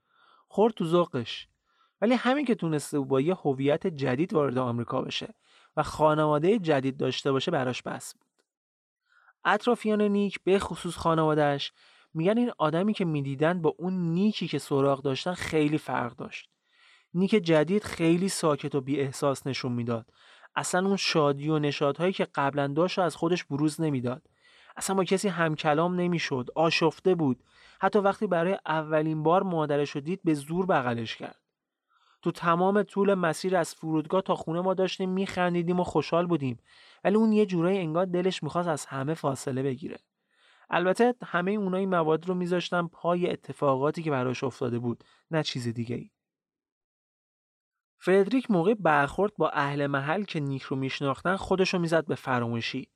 خورد 0.47 0.73
تو 0.73 0.85
ذوقش. 0.85 1.47
ولی 2.01 2.13
همین 2.13 2.45
که 2.45 2.55
تونسته 2.55 2.99
با 2.99 3.21
یه 3.21 3.35
هویت 3.35 3.87
جدید 3.87 4.33
وارد 4.33 4.57
آمریکا 4.57 5.01
بشه 5.01 5.33
و 5.77 5.83
خانواده 5.83 6.59
جدید 6.59 6.97
داشته 6.97 7.31
باشه 7.31 7.51
براش 7.51 7.81
بس 7.81 8.13
بود. 8.13 8.29
اطرافیان 9.45 10.01
نیک 10.01 10.39
به 10.43 10.59
خصوص 10.59 10.97
خانوادهش 10.97 11.71
میگن 12.13 12.37
این 12.37 12.51
آدمی 12.57 12.93
که 12.93 13.05
می‌دیدن 13.05 13.61
با 13.61 13.75
اون 13.77 13.93
نیکی 13.93 14.47
که 14.47 14.59
سراغ 14.59 15.01
داشتن 15.01 15.33
خیلی 15.33 15.77
فرق 15.77 16.15
داشت. 16.15 16.49
نیک 17.13 17.31
جدید 17.31 17.83
خیلی 17.83 18.29
ساکت 18.29 18.75
و 18.75 18.81
بی 18.81 18.99
احساس 18.99 19.47
نشون 19.47 19.71
می‌داد. 19.71 20.05
اصلا 20.55 20.87
اون 20.87 20.97
شادی 20.97 21.49
و 21.49 21.59
نشادهایی 21.59 22.13
که 22.13 22.27
قبلا 22.35 22.67
داشت 22.67 22.99
از 22.99 23.15
خودش 23.15 23.43
بروز 23.43 23.81
نمی‌داد. 23.81 24.21
اصلا 24.77 24.95
با 24.95 25.03
کسی 25.03 25.27
همکلام 25.27 25.95
نمی‌شد. 25.95 26.49
آشفته 26.55 27.15
بود. 27.15 27.43
حتی 27.81 27.99
وقتی 27.99 28.27
برای 28.27 28.57
اولین 28.65 29.23
بار 29.23 29.43
مادرش 29.43 29.89
رو 29.89 30.01
دید 30.01 30.21
به 30.23 30.33
زور 30.33 30.65
بغلش 30.65 31.15
کرد. 31.15 31.39
تو 32.21 32.31
تمام 32.31 32.83
طول 32.83 33.13
مسیر 33.13 33.55
از 33.55 33.75
فرودگاه 33.75 34.21
تا 34.21 34.35
خونه 34.35 34.61
ما 34.61 34.73
داشتیم 34.73 35.09
میخندیدیم 35.09 35.79
و 35.79 35.83
خوشحال 35.83 36.27
بودیم. 36.27 36.59
ولی 37.03 37.15
اون 37.15 37.31
یه 37.31 37.45
جورایی 37.45 37.79
انگار 37.79 38.05
دلش 38.05 38.43
می‌خواست 38.43 38.69
از 38.69 38.85
همه 38.85 39.13
فاصله 39.13 39.63
بگیره. 39.63 39.97
البته 40.69 41.15
همه 41.25 41.51
اونایی 41.51 41.85
مواد 41.85 42.27
رو 42.27 42.35
میذاشتن 42.35 42.87
پای 42.87 43.29
اتفاقاتی 43.29 44.03
که 44.03 44.11
براش 44.11 44.43
افتاده 44.43 44.79
بود 44.79 45.03
نه 45.31 45.43
چیز 45.43 45.67
دیگه 45.67 45.95
ای. 45.95 46.11
فردریک 48.01 48.51
موقع 48.51 48.73
برخورد 48.73 49.31
با 49.37 49.49
اهل 49.49 49.87
محل 49.87 50.23
که 50.23 50.39
نیک 50.39 50.61
رو 50.61 50.75
میشناختن 50.75 51.35
خودش 51.35 51.73
رو 51.73 51.79
می‌زد 51.79 52.05
به 52.05 52.15
فراموشی. 52.15 52.87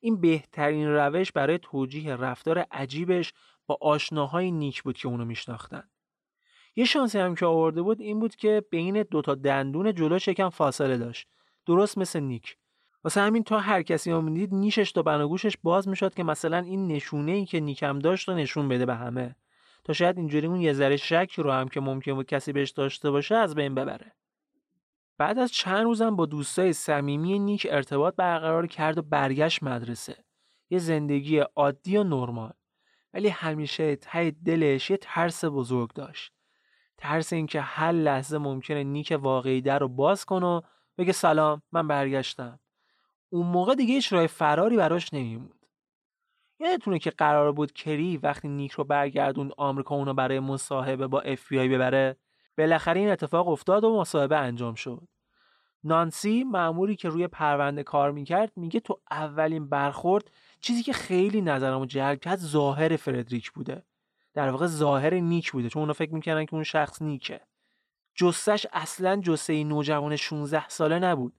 این 0.00 0.20
بهترین 0.20 0.88
روش 0.88 1.32
برای 1.32 1.58
توجیه 1.62 2.16
رفتار 2.16 2.58
عجیبش 2.58 3.32
با 3.66 3.78
آشناهای 3.80 4.50
نیک 4.50 4.82
بود 4.82 4.96
که 4.96 5.08
اونو 5.08 5.24
میشناختن. 5.24 5.82
یه 6.76 6.84
شانسی 6.84 7.18
هم 7.18 7.34
که 7.34 7.46
آورده 7.46 7.82
بود 7.82 8.00
این 8.00 8.20
بود 8.20 8.36
که 8.36 8.64
بین 8.70 9.02
دوتا 9.02 9.34
دندون 9.34 9.94
جلوش 9.94 10.28
یکم 10.28 10.48
فاصله 10.48 10.96
داشت. 10.96 11.28
درست 11.66 11.98
مثل 11.98 12.20
نیک. 12.20 12.56
واسه 13.04 13.20
همین 13.20 13.44
تا 13.44 13.58
هر 13.58 13.82
کسی 13.82 14.10
رو 14.10 14.22
می‌دید 14.22 14.54
نیشش 14.54 14.92
تا 14.92 15.02
بناگوشش 15.02 15.56
باز 15.62 15.88
می‌شد 15.88 16.14
که 16.14 16.24
مثلا 16.24 16.58
این 16.58 16.86
نشونه 16.86 17.32
ای 17.32 17.46
که 17.46 17.60
نیکم 17.60 17.98
داشت 17.98 18.28
رو 18.28 18.34
نشون 18.34 18.68
بده 18.68 18.86
به 18.86 18.94
همه. 18.94 19.36
تا 19.84 19.92
شاید 19.92 20.18
اینجوری 20.18 20.46
اون 20.46 20.60
یه 20.60 20.72
ذره 20.72 20.96
شک 20.96 21.32
رو 21.36 21.52
هم 21.52 21.68
که 21.68 21.80
ممکن 21.80 22.14
بود 22.14 22.26
کسی 22.26 22.52
بهش 22.52 22.70
داشته 22.70 23.10
باشه 23.10 23.34
از 23.34 23.54
بین 23.54 23.74
ببره. 23.74 24.12
بعد 25.18 25.38
از 25.38 25.52
چند 25.52 25.84
روزم 25.84 26.16
با 26.16 26.26
دوستای 26.26 26.72
صمیمی 26.72 27.38
نیک 27.38 27.66
ارتباط 27.70 28.16
برقرار 28.16 28.66
کرد 28.66 28.98
و 28.98 29.02
برگشت 29.02 29.62
مدرسه. 29.62 30.24
یه 30.70 30.78
زندگی 30.78 31.38
عادی 31.38 31.96
و 31.96 32.04
نرمال. 32.04 32.52
ولی 33.14 33.28
همیشه 33.28 33.96
ته 33.96 34.30
دلش 34.30 34.90
یه 34.90 34.96
ترس 34.96 35.44
بزرگ 35.44 35.92
داشت. 35.92 36.32
ترس 36.98 37.32
اینکه 37.32 37.60
هر 37.60 37.92
لحظه 37.92 38.38
ممکنه 38.38 38.84
نیک 38.84 39.18
واقعی 39.20 39.60
در 39.60 39.78
رو 39.78 39.88
باز 39.88 40.24
کنه 40.24 40.46
و 40.46 40.60
بگه 40.98 41.12
سلام 41.12 41.62
من 41.72 41.88
برگشتم. 41.88 42.60
اون 43.28 43.46
موقع 43.46 43.74
دیگه 43.74 43.94
هیچ 43.94 44.12
راه 44.12 44.26
فراری 44.26 44.76
براش 44.76 45.14
نمیموند. 45.14 45.66
یادتونه 46.60 46.98
که 46.98 47.10
قرار 47.10 47.52
بود 47.52 47.72
کری 47.72 48.16
وقتی 48.16 48.48
نیک 48.48 48.72
رو 48.72 48.84
برگردوند 48.84 49.52
آمریکا 49.56 49.94
اونو 49.94 50.14
برای 50.14 50.40
مصاحبه 50.40 51.06
با 51.06 51.20
اف 51.20 51.48
بی 51.48 51.58
آی 51.58 51.68
ببره؟ 51.68 52.16
بالاخره 52.58 53.00
این 53.00 53.10
اتفاق 53.10 53.48
افتاد 53.48 53.84
و 53.84 54.00
مصاحبه 54.00 54.36
انجام 54.36 54.74
شد. 54.74 55.08
نانسی 55.84 56.44
معموری 56.44 56.96
که 56.96 57.08
روی 57.08 57.28
پرونده 57.28 57.82
کار 57.82 58.10
می‌کرد 58.10 58.52
میگه 58.56 58.80
تو 58.80 59.00
اولین 59.10 59.68
برخورد 59.68 60.30
چیزی 60.60 60.82
که 60.82 60.92
خیلی 60.92 61.40
نظرمو 61.40 61.86
جلب 61.86 62.20
کرد 62.20 62.38
ظاهر 62.38 62.96
فردریک 62.96 63.50
بوده. 63.50 63.82
در 64.34 64.50
واقع 64.50 64.66
ظاهر 64.66 65.14
نیک 65.14 65.52
بوده 65.52 65.68
چون 65.68 65.80
اونا 65.80 65.92
فکر 65.92 66.14
می‌کردن 66.14 66.44
که 66.44 66.54
اون 66.54 66.62
شخص 66.62 67.02
نیکه. 67.02 67.40
جسش 68.14 68.66
اصلا 68.72 69.16
جسه 69.16 69.64
نوجوان 69.64 70.16
16 70.16 70.68
ساله 70.68 70.98
نبود 70.98 71.32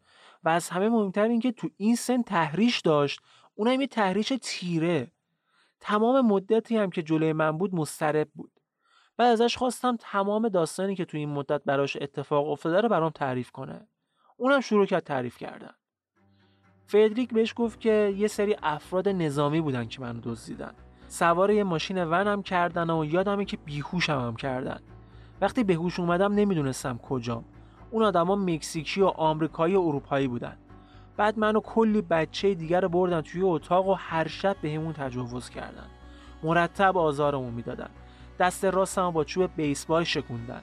و 0.44 0.50
از 0.50 0.70
همه 0.70 0.90
مهمتر 0.90 1.28
اینکه 1.28 1.52
تو 1.52 1.70
این 1.78 1.96
سن 1.96 2.22
تحریش 2.22 2.80
داشت. 2.80 3.20
اونم 3.56 3.82
یه 3.82 3.88
تحریش 3.88 4.34
تیره. 4.42 5.12
تمام 5.80 6.28
مدتی 6.28 6.78
هم 6.78 6.90
که 6.90 7.04
جلوی 7.04 7.34
من 7.34 7.58
بود 7.58 7.76
مسترب 7.76 8.30
بود. 8.36 8.59
بعد 9.20 9.32
ازش 9.32 9.58
خواستم 9.58 9.98
تمام 10.00 10.50
داستانی 10.50 10.96
که 10.96 11.06
تو 11.06 11.18
این 11.18 11.30
مدت 11.30 11.62
براش 11.66 11.98
اتفاق 12.02 12.50
افتاده 12.50 12.82
رو 12.82 12.90
برام 12.90 13.10
تعریف 13.10 13.52
کنه. 13.52 13.88
اونم 14.38 14.60
شروع 14.60 14.86
کرد 14.86 15.04
تعریف 15.04 15.38
کردن. 15.38 15.72
فدریک 16.86 17.34
بهش 17.34 17.54
گفت 17.58 17.80
که 17.80 18.14
یه 18.18 18.28
سری 18.28 18.56
افراد 18.64 19.10
نظامی 19.10 19.62
بودن 19.62 19.88
که 19.88 20.02
منو 20.02 20.20
دزدیدن. 20.24 20.74
سوار 21.08 21.52
یه 21.52 21.64
ماشین 21.64 22.04
ونم 22.04 22.44
کردن 22.44 22.90
و 22.90 23.06
یادمه 23.06 23.46
که 23.46 23.58
بیهوشم 23.58 24.20
هم 24.20 24.36
کردن. 24.36 24.80
وقتی 25.42 25.64
به 25.64 25.74
هوش 25.74 26.00
اومدم 26.00 26.34
نمی‌دونستم 26.34 26.98
کجام. 26.98 27.46
اون 27.92 28.04
آدما 28.04 28.36
مکزیکی 28.36 29.02
و 29.02 29.08
آمریکایی 29.08 29.76
و 29.76 29.82
اروپایی 29.82 30.28
بودن. 30.28 30.58
بعد 31.18 31.40
منو 31.40 31.60
کلی 31.60 32.02
بچه 32.02 32.54
دیگر 32.54 32.88
بردن 32.88 33.22
توی 33.22 33.42
اتاق 33.42 33.88
و 33.88 33.94
هر 33.94 34.28
شب 34.28 34.56
بهمون 34.62 34.94
تجاوز 34.94 35.50
کردن. 35.50 35.88
مرتب 36.44 36.98
آزارمون 36.98 37.54
می‌دادن. 37.54 37.90
دست 38.40 38.66
راستم 38.66 39.12
با 39.12 39.24
چوب 39.24 39.50
بیسبال 39.56 40.04
شکوندن. 40.04 40.62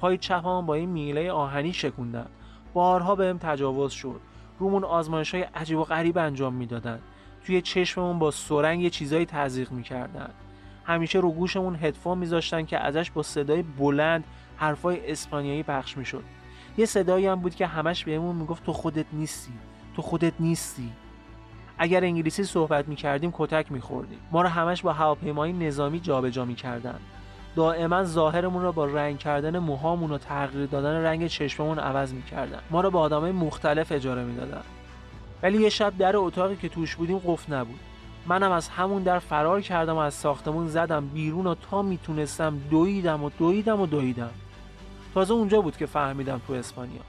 پای 0.00 0.18
چپم 0.18 0.66
با 0.66 0.74
این 0.74 0.88
میله 0.88 1.32
آهنی 1.32 1.72
شکوندن. 1.72 2.26
بارها 2.74 3.14
بهم 3.14 3.38
تجاوز 3.38 3.92
شد. 3.92 4.20
رومون 4.58 4.84
آزمایش 4.84 5.34
های 5.34 5.42
عجیب 5.42 5.78
و 5.78 5.84
غریب 5.84 6.18
انجام 6.18 6.54
می‌دادن. 6.54 6.98
توی 7.46 7.62
چشممون 7.62 8.18
با 8.18 8.30
سرنگ 8.30 8.80
یه 8.80 8.90
چیزایی 8.90 9.26
تزریق 9.26 9.72
می‌کردن. 9.72 10.30
همیشه 10.84 11.18
رو 11.18 11.30
گوشمون 11.32 11.76
هدفون 11.76 12.18
میذاشتن 12.18 12.64
که 12.64 12.78
ازش 12.78 13.10
با 13.10 13.22
صدای 13.22 13.62
بلند 13.62 14.24
حرفای 14.56 15.10
اسپانیایی 15.12 15.62
پخش 15.62 15.96
می‌شد. 15.96 16.24
یه 16.78 16.86
صدایی 16.86 17.26
هم 17.26 17.40
بود 17.40 17.54
که 17.54 17.66
همش 17.66 18.04
بهمون 18.04 18.36
می‌گفت 18.36 18.64
تو 18.64 18.72
خودت 18.72 19.06
نیستی. 19.12 19.52
تو 19.96 20.02
خودت 20.02 20.32
نیستی. 20.40 20.92
اگر 21.78 22.04
انگلیسی 22.04 22.44
صحبت 22.44 22.88
می‌کردیم 22.88 23.32
کتک 23.32 23.72
میخوردیم. 23.72 24.18
ما 24.32 24.42
رو 24.42 24.48
همش 24.48 24.82
با 24.82 24.92
هواپیمای 24.92 25.52
نظامی 25.52 26.00
جابجا 26.00 26.44
می‌کردن. 26.44 26.98
دائما 27.58 28.04
ظاهرمون 28.04 28.62
رو 28.62 28.72
با 28.72 28.84
رنگ 28.84 29.18
کردن 29.18 29.58
موهامون 29.58 30.12
و 30.12 30.18
تغییر 30.18 30.66
دادن 30.66 31.04
رنگ 31.04 31.26
چشممون 31.26 31.78
عوض 31.78 32.12
می‌کردن. 32.12 32.60
ما 32.70 32.80
رو 32.80 32.90
با 32.90 33.00
آدمای 33.00 33.32
مختلف 33.32 33.92
اجاره 33.92 34.24
می‌دادن. 34.24 34.62
ولی 35.42 35.62
یه 35.62 35.68
شب 35.68 35.96
در 35.98 36.16
اتاقی 36.16 36.56
که 36.56 36.68
توش 36.68 36.96
بودیم 36.96 37.18
قفل 37.18 37.54
نبود. 37.54 37.80
منم 38.26 38.52
از 38.52 38.68
همون 38.68 39.02
در 39.02 39.18
فرار 39.18 39.60
کردم 39.60 39.94
و 39.94 39.98
از 39.98 40.14
ساختمون 40.14 40.68
زدم 40.68 41.08
بیرون 41.08 41.46
و 41.46 41.54
تا 41.54 41.82
می‌تونستم 41.82 42.58
دویدم 42.70 43.24
و 43.24 43.30
دویدم 43.30 43.80
و 43.80 43.86
دویدم. 43.86 44.30
تازه 45.14 45.34
اونجا 45.34 45.60
بود 45.60 45.76
که 45.76 45.86
فهمیدم 45.86 46.40
تو 46.46 46.52
اسپانیا. 46.52 47.02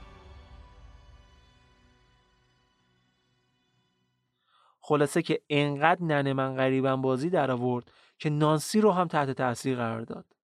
خلاصه 4.81 5.21
که 5.21 5.41
انقدر 5.49 6.03
ننه 6.03 6.33
من 6.33 6.55
غریبم 6.55 7.01
بازی 7.01 7.29
در 7.29 7.51
آورد 7.51 7.91
که 8.19 8.29
نانسی 8.29 8.81
رو 8.81 8.91
هم 8.91 9.07
تحت 9.07 9.31
تاثیر 9.31 9.75
قرار 9.75 10.01
داد. 10.01 10.38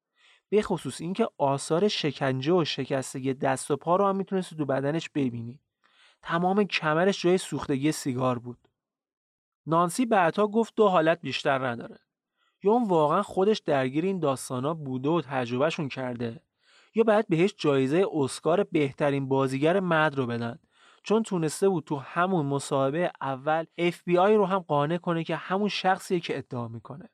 به 0.50 0.62
خصوص 0.62 1.02
اینکه 1.02 1.28
آثار 1.38 1.88
شکنجه 1.88 2.54
و 2.54 2.66
شکستگی 2.66 3.34
دست 3.34 3.72
و 3.72 3.76
پا 3.76 3.96
رو 3.96 4.08
هم 4.08 4.16
می‌تونست 4.16 4.54
تو 4.54 4.66
بدنش 4.66 5.10
ببینی. 5.10 5.60
تمام 6.22 6.64
کمرش 6.64 7.22
جای 7.22 7.38
سوختگی 7.38 7.92
سیگار 7.92 8.40
بود. 8.40 8.68
نانسی 9.68 10.06
بعدها 10.06 10.48
گفت 10.48 10.74
دو 10.76 10.88
حالت 10.88 11.22
بیشتر 11.22 11.68
نداره. 11.68 12.00
یا 12.64 12.72
اون 12.72 12.88
واقعا 12.88 13.24
خودش 13.24 13.60
درگیر 13.60 14.06
این 14.06 14.20
داستانا 14.20 14.74
بوده 14.74 15.10
و 15.10 15.22
تجربهشون 15.22 15.90
کرده 15.90 16.42
یا 16.96 17.04
باید 17.04 17.28
بهش 17.28 17.54
جایزه 17.58 18.06
اسکار 18.14 18.64
بهترین 18.64 19.28
بازیگر 19.28 19.80
مرد 19.80 20.16
رو 20.16 20.26
بدن. 20.26 20.60
چون 21.04 21.24
تونسته 21.24 21.70
بود 21.70 21.84
تو 21.84 21.96
همون 21.96 22.46
مصاحبه 22.46 23.12
اول 23.22 23.66
FBI 23.80 24.30
رو 24.30 24.46
هم 24.46 24.60
قانع 24.60 24.98
کنه 24.98 25.24
که 25.24 25.36
همون 25.36 25.70
شخصیه 25.70 26.20
که 26.20 26.38
ادعا 26.38 26.68
می‌کنه. 26.68 27.10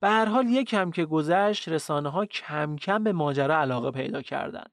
به 0.00 0.08
هر 0.08 0.24
حال 0.24 0.48
یک 0.48 0.68
کم 0.68 0.90
که 0.90 1.04
گذشت 1.04 1.68
رسانه 1.68 2.08
ها 2.08 2.26
کم 2.26 2.76
کم 2.76 3.04
به 3.04 3.12
ماجرا 3.12 3.56
علاقه 3.58 3.90
پیدا 3.90 4.22
کردن. 4.22 4.64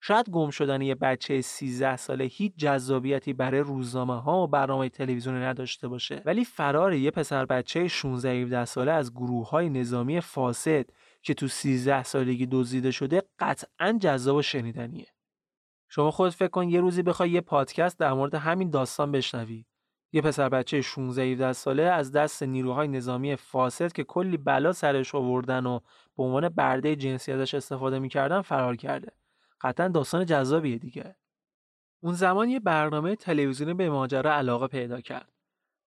شاید 0.00 0.30
گم 0.30 0.50
شدن 0.50 0.82
یه 0.82 0.94
بچه 0.94 1.40
13 1.40 1.96
ساله 1.96 2.24
هیچ 2.24 2.52
جذابیتی 2.56 3.32
برای 3.32 3.60
روزنامه 3.60 4.20
ها 4.20 4.42
و 4.42 4.46
برنامه 4.46 4.88
تلویزیونی 4.88 5.38
نداشته 5.38 5.88
باشه. 5.88 6.22
ولی 6.24 6.44
فرار 6.44 6.92
یه 6.92 7.10
پسر 7.10 7.44
بچه 7.44 7.88
16 7.88 8.30
17 8.30 8.64
ساله 8.64 8.92
از 8.92 9.14
گروه 9.14 9.50
های 9.50 9.68
نظامی 9.68 10.20
فاسد 10.20 10.84
که 11.22 11.34
تو 11.34 11.48
13 11.48 12.02
سالگی 12.02 12.48
دزدیده 12.50 12.90
شده 12.90 13.22
قطعا 13.38 13.98
جذاب 14.00 14.36
و 14.36 14.42
شنیدنیه. 14.42 15.06
شما 15.88 16.10
خود 16.10 16.30
فکر 16.30 16.48
کن 16.48 16.68
یه 16.68 16.80
روزی 16.80 17.02
بخوای 17.02 17.30
یه 17.30 17.40
پادکست 17.40 17.98
در 17.98 18.12
مورد 18.12 18.34
همین 18.34 18.70
داستان 18.70 19.12
بشنوی. 19.12 19.64
یه 20.12 20.22
پسر 20.22 20.48
بچه 20.48 20.80
16 20.80 21.22
17 21.22 21.52
ساله 21.52 21.82
از 21.82 22.12
دست 22.12 22.42
نیروهای 22.42 22.88
نظامی 22.88 23.36
فاسد 23.36 23.92
که 23.92 24.04
کلی 24.04 24.36
بلا 24.36 24.72
سرش 24.72 25.14
آوردن 25.14 25.66
و 25.66 25.80
به 26.16 26.22
عنوان 26.22 26.48
برده 26.48 26.96
جنسی 26.96 27.32
ازش 27.32 27.54
استفاده 27.54 27.98
می‌کردن 27.98 28.42
فرار 28.42 28.76
کرده. 28.76 29.12
قطعا 29.60 29.88
داستان 29.88 30.26
جذابیه 30.26 30.78
دیگه. 30.78 31.16
اون 32.02 32.14
زمان 32.14 32.48
یه 32.48 32.60
برنامه 32.60 33.16
تلویزیونی 33.16 33.74
به 33.74 33.90
ماجرا 33.90 34.34
علاقه 34.34 34.66
پیدا 34.66 35.00
کرد. 35.00 35.32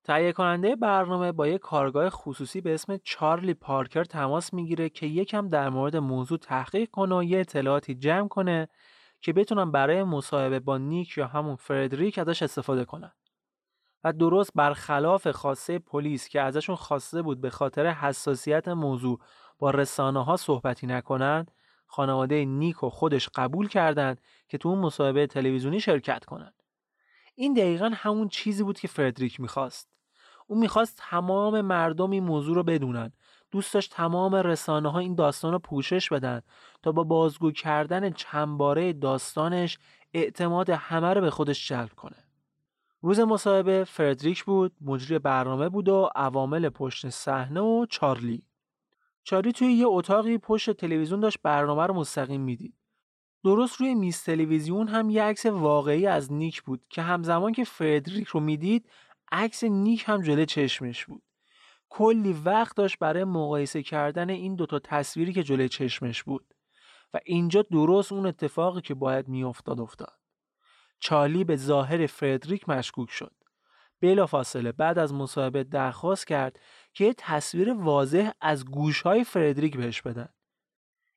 تهیه 0.04 0.32
کننده 0.34 0.76
برنامه 0.76 1.32
با 1.32 1.48
یک 1.48 1.62
کارگاه 1.62 2.10
خصوصی 2.10 2.62
به 2.62 2.74
اسم 2.74 2.98
چارلی 3.04 3.54
پارکر 3.54 4.04
تماس 4.04 4.54
می‌گیره 4.54 4.90
که 4.90 5.06
یکم 5.06 5.50
در 5.50 5.70
مورد 5.70 5.96
موضوع 5.98 6.38
تحقیق 6.38 6.90
کنه 6.90 7.16
و 7.16 7.24
یه 7.24 7.40
اطلاعاتی 7.40 7.96
جمع 7.96 8.28
کنه 8.28 8.68
که 9.22 9.34
بتونن 9.34 9.72
برای 9.72 10.04
مصاحبه 10.04 10.60
با 10.60 10.78
نیک 10.78 11.18
یا 11.18 11.28
همون 11.28 11.56
فردریک 11.56 12.18
ازش 12.20 12.44
استفاده 12.44 12.86
کنن. 12.86 13.12
و 14.06 14.14
درست 14.14 14.52
برخلاف 14.56 15.28
خواسته 15.28 15.80
پلیس 15.80 16.28
که 16.28 16.42
ازشون 16.42 16.76
خواسته 16.76 17.22
بود 17.22 17.42
به 17.42 17.50
خاطر 17.50 17.88
حساسیت 17.88 18.68
موضوع 18.68 19.20
با 19.60 19.72
رسانه 19.72 20.24
ها 20.24 20.38
صحبتی 20.38 20.88
نکنند 20.88 21.52
خانواده 21.88 22.46
نیک 22.46 22.84
و 22.84 22.90
خودش 22.90 23.30
قبول 23.36 23.68
کردند 23.68 24.22
که 24.48 24.58
تو 24.58 24.70
اون 24.70 24.80
مصاحبه 24.80 25.28
تلویزیونی 25.28 25.80
شرکت 25.80 26.26
کنند. 26.26 26.64
این 27.36 27.54
دقیقا 27.54 27.92
همون 27.94 28.28
چیزی 28.28 28.64
بود 28.64 28.80
که 28.80 28.88
فردریک 28.88 29.40
می‌خواست. 29.40 29.90
اون 30.48 30.60
می‌خواست 30.60 30.98
تمام 30.98 31.62
مردم 31.62 32.12
این 32.12 32.24
موضوع 32.24 32.56
رو 32.56 32.64
بدونن. 32.64 33.14
دوست 33.52 33.74
داشت 33.74 33.94
تمام 33.94 34.36
رسانه 34.36 34.92
ها 34.92 35.00
این 35.00 35.16
داستان 35.16 35.52
رو 35.52 35.60
پوشش 35.60 36.10
بدن 36.10 36.42
تا 36.84 36.92
با 36.92 37.04
بازگو 37.04 37.52
کردن 37.52 38.12
چندباره 38.12 38.94
داستانش 38.94 39.78
اعتماد 40.14 40.70
همه 40.70 41.14
رو 41.14 41.22
به 41.22 41.30
خودش 41.30 41.68
جلب 41.68 41.94
کنه. 41.94 42.25
روز 43.06 43.20
مصاحبه 43.20 43.84
فردریک 43.84 44.44
بود 44.44 44.76
مجری 44.82 45.20
برنامه 45.20 45.70
بود 45.70 45.90
و 45.90 46.10
عوامل 46.16 46.70
پشت 46.70 47.10
صحنه 47.10 47.62
و 47.62 47.86
چارلی. 47.90 48.44
چارلی 49.24 49.52
توی 49.52 49.68
یه 49.74 49.86
اتاقی 49.88 50.38
پشت 50.38 50.72
تلویزیون 50.72 51.20
داشت 51.20 51.38
برنامه 51.44 51.84
رو 51.84 51.94
مستقیم 51.94 52.42
می‌دید. 52.42 52.74
درست 53.44 53.82
روی 53.82 53.96
میز 53.96 54.24
تلویزیون 54.24 54.88
هم 54.88 55.10
یه 55.10 55.24
عکس 55.24 55.46
واقعی 55.46 56.08
از 56.08 56.34
نیک 56.34 56.64
بود 56.64 56.86
که 56.90 57.02
همزمان 57.02 57.52
که 57.52 57.64
فردریک 57.64 58.28
رو 58.28 58.40
می‌دید 58.40 58.90
عکس 59.32 59.64
نیک 59.64 60.04
هم 60.08 60.22
جلوی 60.22 60.46
چشمش 60.46 61.06
بود. 61.06 61.24
کلی 61.90 62.34
وقت 62.34 62.76
داشت 62.76 63.00
برای 63.00 63.24
مقایسه 63.24 63.84
کردن 63.84 64.30
این 64.30 64.56
دوتا 64.56 64.80
تصویری 64.80 65.34
که 65.34 65.44
جلوی 65.44 65.70
چشمش 65.70 66.24
بود. 66.24 66.54
و 67.14 67.20
اینجا 67.26 67.62
درست 67.62 68.12
اون 68.12 68.26
اتفاقی 68.26 68.82
که 68.82 68.94
باید 68.94 69.28
میافتاد 69.28 69.80
افتاد. 69.80 70.25
چارلی 71.00 71.44
به 71.44 71.56
ظاهر 71.56 72.06
فردریک 72.06 72.70
مشکوک 72.70 73.12
شد. 73.12 73.32
فاصله 74.28 74.72
بعد 74.72 75.00
از 75.00 75.14
مصاحبه 75.14 75.64
درخواست 75.64 76.28
کرد 76.28 76.60
که 76.94 77.06
یه 77.06 77.14
تصویر 77.18 77.74
واضح 77.74 78.32
از 78.42 78.66
گوشهای 78.66 79.24
فردریک 79.24 79.78
بهش 79.78 80.02
بدن. 80.02 80.30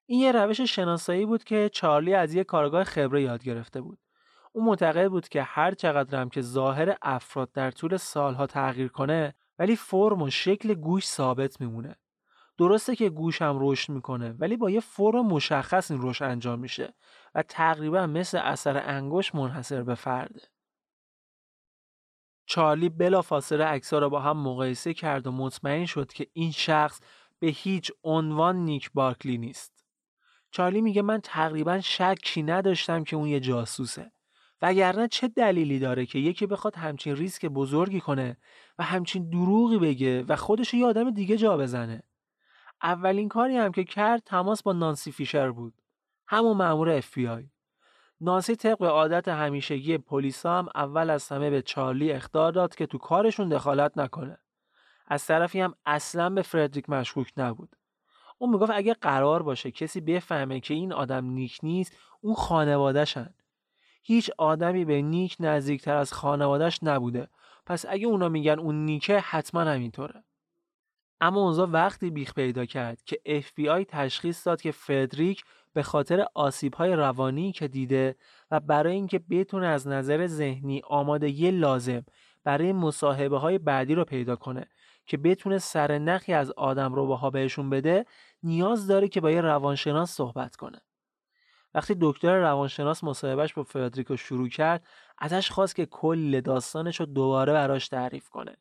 این 0.06 0.20
یه 0.20 0.32
روش 0.32 0.60
شناسایی 0.60 1.26
بود 1.26 1.44
که 1.44 1.70
چارلی 1.72 2.14
از 2.14 2.34
یه 2.34 2.44
کارگاه 2.44 2.84
خبره 2.84 3.22
یاد 3.22 3.44
گرفته 3.44 3.80
بود. 3.80 3.98
او 4.52 4.64
معتقد 4.64 5.08
بود 5.08 5.28
که 5.28 5.42
هر 5.42 5.74
چقدر 5.74 6.20
هم 6.20 6.28
که 6.28 6.40
ظاهر 6.40 6.96
افراد 7.02 7.52
در 7.52 7.70
طول 7.70 7.96
سالها 7.96 8.46
تغییر 8.46 8.88
کنه 8.88 9.34
ولی 9.58 9.76
فرم 9.76 10.22
و 10.22 10.30
شکل 10.30 10.74
گوش 10.74 11.06
ثابت 11.06 11.60
میمونه. 11.60 11.96
درسته 12.58 12.96
که 12.96 13.10
گوش 13.10 13.42
هم 13.42 13.56
رشد 13.60 13.92
می‌کنه 13.92 14.32
ولی 14.38 14.56
با 14.56 14.70
یه 14.70 14.80
فرم 14.80 15.26
مشخص 15.26 15.90
این 15.90 16.00
رشد 16.02 16.24
انجام 16.24 16.58
میشه 16.60 16.94
و 17.34 17.42
تقریبا 17.42 18.06
مثل 18.06 18.38
اثر 18.38 18.82
انگشت 18.86 19.34
منحصر 19.34 19.82
به 19.82 19.94
فرده 19.94 20.40
چارلی 22.46 22.88
بلافاصله 22.88 23.64
عکس‌ها 23.64 23.98
را 23.98 24.08
با 24.08 24.20
هم 24.20 24.36
مقایسه 24.36 24.94
کرد 24.94 25.26
و 25.26 25.32
مطمئن 25.32 25.86
شد 25.86 26.12
که 26.12 26.26
این 26.32 26.50
شخص 26.52 27.00
به 27.38 27.46
هیچ 27.46 27.92
عنوان 28.04 28.56
نیک 28.56 28.90
بارکلی 28.94 29.38
نیست. 29.38 29.84
چارلی 30.50 30.80
میگه 30.80 31.02
من 31.02 31.20
تقریبا 31.20 31.80
شکی 31.80 32.42
نداشتم 32.42 33.04
که 33.04 33.16
اون 33.16 33.28
یه 33.28 33.40
جاسوسه. 33.40 34.12
وگرنه 34.62 35.08
چه 35.08 35.28
دلیلی 35.28 35.78
داره 35.78 36.06
که 36.06 36.18
یکی 36.18 36.46
بخواد 36.46 36.76
همچین 36.76 37.16
ریسک 37.16 37.46
بزرگی 37.46 38.00
کنه 38.00 38.36
و 38.78 38.84
همچین 38.84 39.30
دروغی 39.30 39.78
بگه 39.78 40.22
و 40.22 40.36
خودش 40.36 40.74
یه 40.74 40.86
آدم 40.86 41.10
دیگه 41.10 41.36
جا 41.36 41.56
بزنه. 41.56 42.02
اولین 42.82 43.28
کاری 43.28 43.56
هم 43.56 43.72
که 43.72 43.84
کرد 43.84 44.22
تماس 44.26 44.62
با 44.62 44.72
نانسی 44.72 45.12
فیشر 45.12 45.50
بود. 45.50 45.74
همون 46.26 46.56
مأمور 46.56 47.00
FBI. 47.00 47.50
نانسی 48.20 48.56
طبق 48.56 48.82
عادت 48.82 49.28
همیشگی 49.28 49.98
پلیسا 49.98 50.58
هم 50.58 50.68
اول 50.74 51.10
از 51.10 51.28
همه 51.28 51.50
به 51.50 51.62
چارلی 51.62 52.12
اختار 52.12 52.52
داد 52.52 52.74
که 52.74 52.86
تو 52.86 52.98
کارشون 52.98 53.48
دخالت 53.48 53.98
نکنه. 53.98 54.38
از 55.06 55.26
طرفی 55.26 55.60
هم 55.60 55.74
اصلا 55.86 56.30
به 56.30 56.42
فردریک 56.42 56.90
مشکوک 56.90 57.32
نبود. 57.36 57.76
اون 58.38 58.50
می‌گفت 58.50 58.72
اگه 58.74 58.94
قرار 58.94 59.42
باشه 59.42 59.70
کسی 59.70 60.00
بفهمه 60.00 60.60
که 60.60 60.74
این 60.74 60.92
آدم 60.92 61.24
نیک 61.24 61.58
نیست 61.62 61.96
اون 62.20 62.34
خانوادهشن. 62.34 63.34
هیچ 64.02 64.30
آدمی 64.38 64.84
به 64.84 65.02
نیک 65.02 65.36
نزدیکتر 65.40 65.96
از 65.96 66.12
خانوادهش 66.12 66.78
نبوده. 66.82 67.28
پس 67.66 67.84
اگه 67.88 68.06
اونا 68.06 68.28
میگن 68.28 68.58
اون 68.58 68.84
نیکه 68.84 69.18
حتما 69.18 69.60
همینطوره. 69.60 70.24
اما 71.20 71.40
اونجا 71.40 71.66
وقتی 71.66 72.10
بیخ 72.10 72.34
پیدا 72.34 72.64
کرد 72.64 73.02
که 73.04 73.20
FBI 73.26 73.86
تشخیص 73.88 74.46
داد 74.46 74.60
که 74.60 74.72
فردریک 74.72 75.44
به 75.72 75.82
خاطر 75.82 76.26
های 76.76 76.92
روانی 76.92 77.52
که 77.52 77.68
دیده 77.68 78.16
و 78.50 78.60
برای 78.60 78.94
اینکه 78.94 79.18
بتونه 79.18 79.66
از 79.66 79.88
نظر 79.88 80.26
ذهنی 80.26 80.82
آمادگی 80.84 81.50
لازم 81.50 82.04
برای 82.44 82.72
مصاحبه 82.72 83.38
های 83.38 83.58
بعدی 83.58 83.94
رو 83.94 84.04
پیدا 84.04 84.36
کنه 84.36 84.66
که 85.06 85.16
بتونه 85.16 85.58
سر 85.58 85.98
نخی 85.98 86.32
از 86.32 86.50
آدم 86.50 86.94
رو 86.94 87.06
باها 87.06 87.30
بهشون 87.30 87.70
بده 87.70 88.06
نیاز 88.42 88.86
داره 88.86 89.08
که 89.08 89.20
با 89.20 89.30
یه 89.30 89.40
روانشناس 89.40 90.10
صحبت 90.10 90.56
کنه. 90.56 90.80
وقتی 91.74 91.96
دکتر 92.00 92.38
روانشناس 92.38 93.04
مصاحبهش 93.04 93.52
با 93.54 93.62
فردریکو 93.62 94.16
شروع 94.16 94.48
کرد 94.48 94.86
ازش 95.18 95.50
خواست 95.50 95.76
که 95.76 95.86
کل 95.86 96.40
داستانش 96.40 97.00
رو 97.00 97.06
دوباره 97.06 97.52
براش 97.52 97.88
تعریف 97.88 98.28
کنه. 98.28 98.56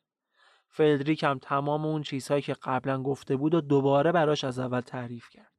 فردریک 0.68 1.22
هم 1.22 1.38
تمام 1.38 1.86
اون 1.86 2.02
چیزهایی 2.02 2.42
که 2.42 2.54
قبلا 2.62 3.02
گفته 3.02 3.36
بود 3.36 3.54
و 3.54 3.60
دوباره 3.60 4.12
براش 4.12 4.44
از 4.44 4.58
اول 4.58 4.80
تعریف 4.80 5.28
کرد. 5.30 5.52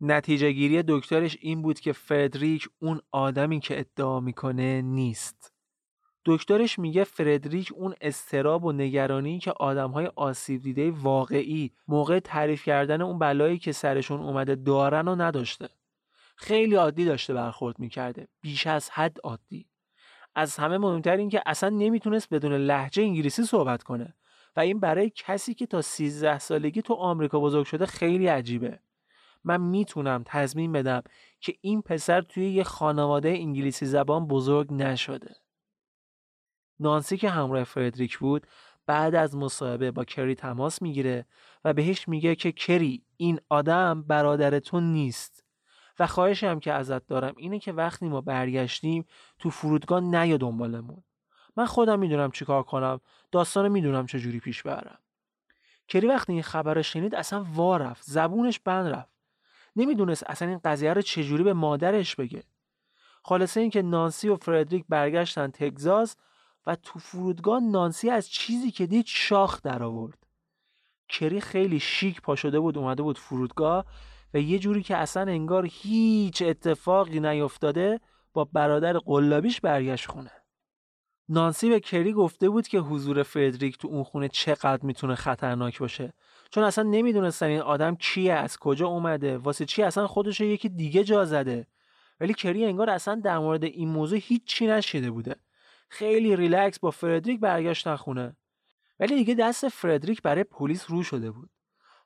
نتیجه 0.00 0.52
گیری 0.52 0.82
دکترش 0.88 1.36
این 1.40 1.62
بود 1.62 1.80
که 1.80 1.92
فردریک 1.92 2.68
اون 2.78 3.00
آدمی 3.12 3.60
که 3.60 3.80
ادعا 3.80 4.20
می‌کنه 4.20 4.82
نیست. 4.82 5.52
دکترش 6.24 6.78
میگه 6.78 7.04
فردریک 7.04 7.72
اون 7.74 7.94
استراب 8.00 8.64
و 8.64 8.72
نگرانی 8.72 9.38
که 9.38 9.52
آدمهای 9.52 10.10
آسیب 10.16 10.62
دیده 10.62 10.90
واقعی 10.90 11.72
موقع 11.88 12.18
تعریف 12.18 12.64
کردن 12.64 13.02
اون 13.02 13.18
بلایی 13.18 13.58
که 13.58 13.72
سرشون 13.72 14.20
اومده 14.20 14.54
دارن 14.54 15.08
و 15.08 15.14
نداشته. 15.14 15.68
خیلی 16.36 16.74
عادی 16.74 17.04
داشته 17.04 17.34
برخورد 17.34 17.78
می‌کرده. 17.78 18.28
بیش 18.40 18.66
از 18.66 18.90
حد 18.90 19.16
عادی. 19.24 19.68
از 20.34 20.56
همه 20.56 20.78
مهمتر 20.78 21.16
این 21.16 21.28
که 21.28 21.42
اصلا 21.46 21.68
نمی‌تونست 21.68 22.34
بدون 22.34 22.52
لحجه 22.52 23.02
انگلیسی 23.02 23.42
صحبت 23.42 23.82
کنه. 23.82 24.14
و 24.56 24.60
این 24.60 24.80
برای 24.80 25.10
کسی 25.10 25.54
که 25.54 25.66
تا 25.66 25.82
13 25.82 26.38
سالگی 26.38 26.82
تو 26.82 26.94
آمریکا 26.94 27.40
بزرگ 27.40 27.66
شده 27.66 27.86
خیلی 27.86 28.26
عجیبه. 28.26 28.80
من 29.44 29.60
می‌تونم 29.60 30.22
تضمین 30.26 30.72
بدم 30.72 31.02
که 31.40 31.54
این 31.60 31.82
پسر 31.82 32.22
توی 32.22 32.50
یه 32.50 32.64
خانواده 32.64 33.28
انگلیسی 33.28 33.86
زبان 33.86 34.26
بزرگ 34.26 34.72
نشده. 34.72 35.36
نانسی 36.80 37.16
که 37.16 37.28
همراه 37.30 37.64
فردریک 37.64 38.18
بود 38.18 38.46
بعد 38.86 39.14
از 39.14 39.36
مصاحبه 39.36 39.90
با 39.90 40.04
کری 40.04 40.34
تماس 40.34 40.82
می‌گیره 40.82 41.26
و 41.64 41.72
بهش 41.72 42.08
میگه 42.08 42.34
که 42.34 42.52
کری 42.52 43.04
این 43.16 43.40
آدم 43.48 44.02
برادرتون 44.02 44.92
نیست. 44.92 45.44
و 45.98 46.06
خواهشم 46.06 46.60
که 46.60 46.72
ازت 46.72 47.06
دارم 47.06 47.34
اینه 47.36 47.58
که 47.58 47.72
وقتی 47.72 48.08
ما 48.08 48.20
برگشتیم 48.20 49.04
تو 49.38 49.50
فرودگاه 49.50 50.00
نیا 50.00 50.36
دنبالمون. 50.36 51.02
من 51.56 51.66
خودم 51.66 51.98
می‌دونم 51.98 52.30
چیکار 52.30 52.62
کنم 52.62 53.00
داستان 53.32 53.68
می‌دونم 53.68 54.06
چجوری 54.06 54.40
پیش 54.40 54.62
برم. 54.62 54.98
کری 55.88 56.06
وقتی 56.06 56.32
این 56.32 56.42
خبر 56.42 56.82
شنید 56.82 57.14
اصلا 57.14 57.44
وا 57.54 57.76
رفت 57.76 58.02
زبونش 58.06 58.60
بند 58.60 58.94
رفت. 58.94 59.12
نمی‌دونست 59.76 60.24
اصلا 60.26 60.48
این 60.48 60.60
قضیه 60.64 60.92
رو 60.92 61.02
چجوری 61.02 61.42
به 61.42 61.52
مادرش 61.52 62.16
بگه. 62.16 62.42
خلاصه 63.24 63.60
اینکه 63.60 63.82
نانسی 63.82 64.28
و 64.28 64.36
فردریک 64.36 64.84
برگشتن 64.88 65.50
تگزاس 65.50 66.16
و 66.66 66.76
تو 66.76 66.98
فرودگاه 66.98 67.60
نانسی 67.60 68.10
از 68.10 68.30
چیزی 68.30 68.70
که 68.70 68.86
دید 68.86 69.06
شاخ 69.06 69.62
در 69.62 69.82
آورد 69.82 70.26
کری 71.08 71.40
خیلی 71.40 71.80
شیک 71.80 72.20
پا 72.20 72.36
شده 72.36 72.60
بود 72.60 72.78
اومده 72.78 73.02
بود 73.02 73.18
فرودگاه 73.18 73.86
و 74.34 74.40
یه 74.40 74.58
جوری 74.58 74.82
که 74.82 74.96
اصلا 74.96 75.22
انگار 75.22 75.68
هیچ 75.70 76.42
اتفاقی 76.42 77.20
نیفتاده 77.20 78.00
با 78.32 78.44
برادر 78.44 78.98
قلابیش 78.98 79.60
برگشت 79.60 80.10
خونه. 80.10 80.41
نانسی 81.32 81.70
به 81.70 81.80
کری 81.80 82.12
گفته 82.12 82.48
بود 82.48 82.68
که 82.68 82.78
حضور 82.78 83.22
فردریک 83.22 83.78
تو 83.78 83.88
اون 83.88 84.04
خونه 84.04 84.28
چقدر 84.28 84.80
می‌تونه 84.82 85.14
خطرناک 85.14 85.78
باشه. 85.78 86.12
چون 86.50 86.64
اصلا 86.64 86.84
نمی‌دونستن 86.84 87.46
این 87.46 87.60
آدم 87.60 87.94
کیه 87.94 88.32
از 88.32 88.56
کجا 88.56 88.86
اومده 88.86 89.38
واسه 89.38 89.64
چی 89.64 89.82
اصلا 89.82 90.06
خودش 90.06 90.40
یکی 90.40 90.68
دیگه 90.68 91.04
جا 91.04 91.24
زده. 91.24 91.66
ولی 92.20 92.34
کری 92.34 92.64
انگار 92.64 92.90
اصلا 92.90 93.14
در 93.24 93.38
مورد 93.38 93.64
این 93.64 93.88
موضوع 93.88 94.18
هیچ 94.22 94.44
چی 94.44 94.66
نشیده 94.66 95.10
بوده. 95.10 95.36
خیلی 95.88 96.36
ریلکس 96.36 96.78
با 96.78 96.90
فردریک 96.90 97.40
برگشتن 97.40 97.96
خونه. 97.96 98.36
ولی 99.00 99.14
دیگه 99.14 99.34
دست 99.34 99.68
فردریک 99.68 100.22
برای 100.22 100.44
پلیس 100.44 100.90
رو 100.90 101.02
شده 101.02 101.30
بود. 101.30 101.50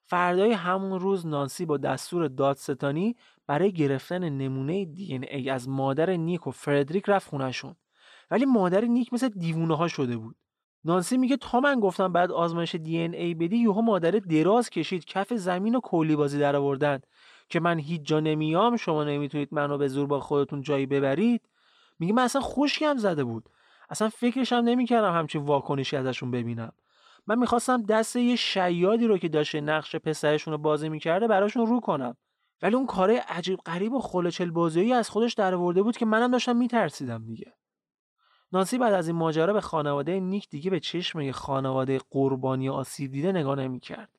فردای 0.04 0.52
همون 0.52 1.00
روز 1.00 1.26
نانسی 1.26 1.66
با 1.66 1.76
دستور 1.76 2.28
دادستانی 2.28 3.16
برای 3.46 3.72
گرفتن 3.72 4.28
نمونه 4.28 4.84
دی 4.84 5.20
ای 5.30 5.50
از 5.50 5.68
مادر 5.68 6.10
نیک 6.10 6.46
و 6.46 6.50
فردریک 6.50 7.08
رفت 7.08 7.28
خونهشون. 7.28 7.76
ولی 8.30 8.44
مادر 8.44 8.80
نیک 8.80 9.12
مثل 9.12 9.28
دیوونه 9.28 9.76
ها 9.76 9.88
شده 9.88 10.16
بود. 10.16 10.36
نانسی 10.84 11.16
میگه 11.16 11.36
تا 11.36 11.60
من 11.60 11.80
گفتم 11.80 12.12
بعد 12.12 12.32
آزمایش 12.32 12.74
دی 12.74 12.98
ای 12.98 13.34
بدی 13.34 13.56
یوها 13.56 13.80
مادر 13.80 14.10
دراز 14.10 14.70
کشید. 14.70 15.04
کف 15.04 15.32
زمین 15.32 15.74
و 15.74 15.80
کلی 15.80 16.16
بازی 16.16 16.38
در 16.38 16.56
آوردن. 16.56 17.00
که 17.48 17.60
من 17.60 17.78
هیچ 17.78 18.02
جا 18.02 18.20
نمیام 18.20 18.76
شما 18.76 19.04
نمی‌تونید 19.04 19.48
منو 19.52 19.78
به 19.78 19.88
زور 19.88 20.06
با 20.06 20.20
خودتون 20.20 20.62
جایی 20.62 20.86
ببرید. 20.86 21.48
میگه 21.98 22.12
من 22.12 22.22
اصلا 22.22 22.40
خوشگم 22.40 22.96
زده 22.96 23.24
بود. 23.24 23.48
اصلا 23.90 24.08
فکرشم 24.08 24.56
نمی‌کردم 24.56 25.12
همچین 25.12 25.42
واکنشی 25.42 25.96
ازشون 25.96 26.30
ببینم. 26.30 26.72
من 27.26 27.38
می‌خواستم 27.38 27.82
دست 27.82 28.16
یه 28.16 28.36
شیادی 28.36 29.06
رو 29.06 29.18
که 29.18 29.28
داشته 29.28 29.60
نقش 29.60 29.96
پسرشون 29.96 30.52
رو 30.52 30.58
بازی 30.58 30.88
می‌کرده 30.88 31.28
براشون 31.28 31.66
رو 31.66 31.80
کنم. 31.80 32.16
ولی 32.62 32.74
اون 32.74 32.86
کاره 32.86 33.24
عجیب 33.28 33.58
غریب 33.66 33.92
و 33.92 34.00
خلچل 34.00 34.50
بازیایی 34.50 34.92
از 34.92 35.10
خودش 35.10 35.34
درآورده 35.34 35.82
بود 35.82 35.96
که 35.96 36.06
منم 36.06 36.30
داشتم 36.30 36.56
میترسیدم 36.56 37.24
دیگه. 37.24 37.52
نانسی 38.56 38.78
بعد 38.78 38.94
از 38.94 39.08
این 39.08 39.16
ماجرا 39.16 39.52
به 39.52 39.60
خانواده 39.60 40.20
نیک 40.20 40.48
دیگه 40.48 40.70
به 40.70 40.80
چشم 40.80 41.32
خانواده 41.32 42.00
قربانی 42.10 42.68
آسیب 42.68 43.12
دیده 43.12 43.32
نگاه 43.32 43.54
نمی‌کرد. 43.54 44.18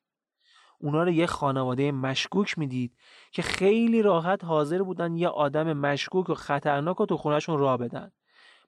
اونا 0.80 1.04
رو 1.04 1.12
یه 1.12 1.26
خانواده 1.26 1.92
مشکوک 1.92 2.58
می‌دید 2.58 2.98
که 3.32 3.42
خیلی 3.42 4.02
راحت 4.02 4.44
حاضر 4.44 4.84
بودن 4.84 5.16
یه 5.16 5.28
آدم 5.28 5.74
مشکوک 5.74 6.30
و 6.30 6.34
خطرناک 6.34 6.98
رو 6.98 7.06
تو 7.06 7.18
خونهشون 7.18 7.60
راه 7.60 7.78
بدن 7.78 8.12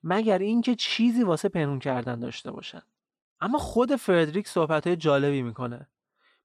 مگر 0.03 0.37
اینکه 0.37 0.75
چیزی 0.75 1.23
واسه 1.23 1.49
پنهون 1.49 1.79
کردن 1.79 2.19
داشته 2.19 2.51
باشن. 2.51 2.81
اما 3.41 3.57
خود 3.57 3.95
فردریک 3.95 4.47
صحبت 4.47 4.87
های 4.87 4.95
جالبی 4.95 5.41
می‌کنه. 5.41 5.87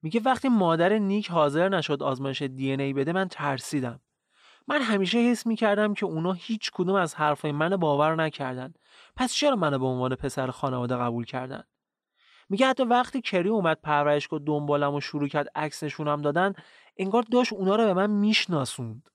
میگه 0.03 0.21
وقتی 0.25 0.49
مادر 0.49 0.99
نیک 0.99 1.31
حاضر 1.31 1.69
نشد 1.69 2.03
آزمایش 2.03 2.43
دی 2.43 2.73
ای 2.73 2.93
بده 2.93 3.13
من 3.13 3.29
ترسیدم. 3.29 4.01
من 4.67 4.83
همیشه 4.83 5.19
حس 5.19 5.47
می‌کردم 5.47 5.95
که 5.95 6.07
اونا 6.07 6.33
هیچ 6.33 6.71
کدوم 6.75 6.95
از 6.95 7.15
حرفای 7.15 7.53
من 7.53 7.77
باور 7.77 8.15
نکردن. 8.15 8.75
پس 9.17 9.33
چرا 9.33 9.57
منو 9.57 9.79
به 9.79 9.87
عنوان 9.87 10.15
پسر 10.15 10.51
خانواده 10.51 10.97
قبول 10.97 11.25
کردن؟ 11.25 11.65
میگه 12.49 12.67
حتی 12.67 12.83
وقتی 12.83 13.21
کری 13.21 13.49
اومد 13.49 13.81
پرورشگاه 13.83 14.41
دنبالم 14.47 14.95
و 14.95 15.01
شروع 15.01 15.29
کرد 15.29 15.49
عکس 15.55 15.83
نشونم 15.83 16.23
دادن 16.23 16.53
انگار 16.97 17.23
داشت 17.23 17.53
اونا 17.53 17.77
رو 17.77 17.85
به 17.85 17.95
من 17.95 18.11
میشناسوند. 18.11 19.11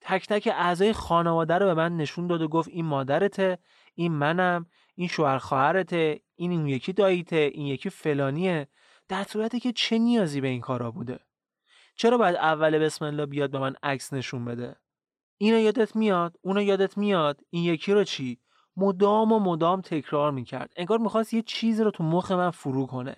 تک 0.00 0.26
تک 0.26 0.48
اعضای 0.52 0.92
خانواده 0.92 1.54
رو 1.54 1.66
به 1.66 1.74
من 1.74 1.96
نشون 1.96 2.26
داد 2.26 2.42
و 2.42 2.48
گفت 2.48 2.68
این 2.68 2.84
مادرته 2.84 3.58
این 3.94 4.12
منم 4.12 4.66
این 4.94 5.08
شوهر 5.08 5.38
خواهرته 5.38 6.20
این 6.34 6.52
اون 6.52 6.66
یکی 6.66 6.92
داییته 6.92 7.36
این 7.36 7.66
یکی 7.66 7.90
فلانیه. 7.90 8.68
در 9.08 9.22
صورتی 9.24 9.60
که 9.60 9.72
چه 9.72 9.98
نیازی 9.98 10.40
به 10.40 10.48
این 10.48 10.60
کارا 10.60 10.90
بوده؟ 10.90 11.18
چرا 11.94 12.18
باید 12.18 12.36
اول 12.36 12.78
بسم 12.78 13.04
الله 13.04 13.26
بیاد 13.26 13.50
به 13.50 13.58
من 13.58 13.74
عکس 13.82 14.12
نشون 14.12 14.44
بده؟ 14.44 14.76
اینو 15.38 15.58
یادت 15.58 15.96
میاد؟ 15.96 16.36
اونو 16.42 16.62
یادت 16.62 16.98
میاد؟ 16.98 17.40
این 17.50 17.64
یکی 17.64 17.92
رو 17.92 18.04
چی؟ 18.04 18.38
مدام 18.76 19.32
و 19.32 19.38
مدام 19.38 19.80
تکرار 19.80 20.32
می‌کرد. 20.32 20.72
انگار 20.76 20.98
می‌خواست 20.98 21.34
یه 21.34 21.42
چیزی 21.42 21.82
رو 21.84 21.90
تو 21.90 22.04
مخ 22.04 22.30
من 22.32 22.50
فرو 22.50 22.86
کنه. 22.86 23.16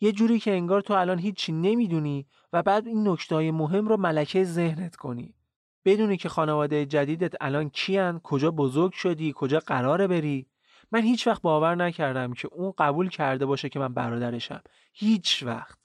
یه 0.00 0.12
جوری 0.12 0.38
که 0.38 0.52
انگار 0.52 0.80
تو 0.80 0.94
الان 0.94 1.18
هیچی 1.18 1.52
نمی‌دونی 1.52 2.26
و 2.52 2.62
بعد 2.62 2.86
این 2.86 3.08
نکته 3.08 3.50
مهم 3.50 3.88
رو 3.88 3.96
ملکه 3.96 4.44
ذهنت 4.44 4.96
کنی. 4.96 5.34
بدونی 5.84 6.16
که 6.16 6.28
خانواده 6.28 6.86
جدیدت 6.86 7.34
الان 7.40 7.70
کیان 7.70 8.20
کجا 8.20 8.50
بزرگ 8.50 8.92
شدی 8.92 9.32
کجا 9.36 9.58
قراره 9.58 10.06
بری. 10.06 10.46
من 10.92 11.02
هیچ 11.02 11.26
وقت 11.26 11.42
باور 11.42 11.74
نکردم 11.74 12.32
که 12.32 12.48
اون 12.52 12.72
قبول 12.78 13.08
کرده 13.08 13.46
باشه 13.46 13.68
که 13.68 13.78
من 13.78 13.94
برادرشم. 13.94 14.62
هیچ 14.92 15.42
وقت. 15.42 15.78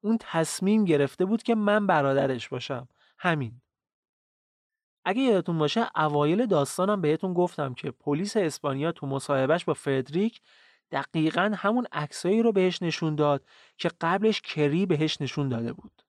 اون 0.00 0.18
تصمیم 0.20 0.84
گرفته 0.84 1.24
بود 1.24 1.42
که 1.42 1.54
من 1.54 1.86
برادرش 1.86 2.48
باشم. 2.48 2.88
همین. 3.18 3.60
اگه 5.08 5.22
یادتون 5.22 5.58
باشه 5.58 5.90
اوایل 5.96 6.46
داستانم 6.46 7.00
بهتون 7.00 7.34
گفتم 7.34 7.74
که 7.74 7.90
پلیس 7.90 8.36
اسپانیا 8.36 8.92
تو 8.92 9.06
مصاحبهش 9.06 9.64
با 9.64 9.74
فردریک 9.74 10.40
دقیقا 10.90 11.52
همون 11.56 11.86
عکسایی 11.92 12.42
رو 12.42 12.52
بهش 12.52 12.82
نشون 12.82 13.14
داد 13.14 13.44
که 13.78 13.90
قبلش 14.00 14.40
کری 14.40 14.86
بهش 14.86 15.20
نشون 15.20 15.48
داده 15.48 15.72
بود. 15.72 16.02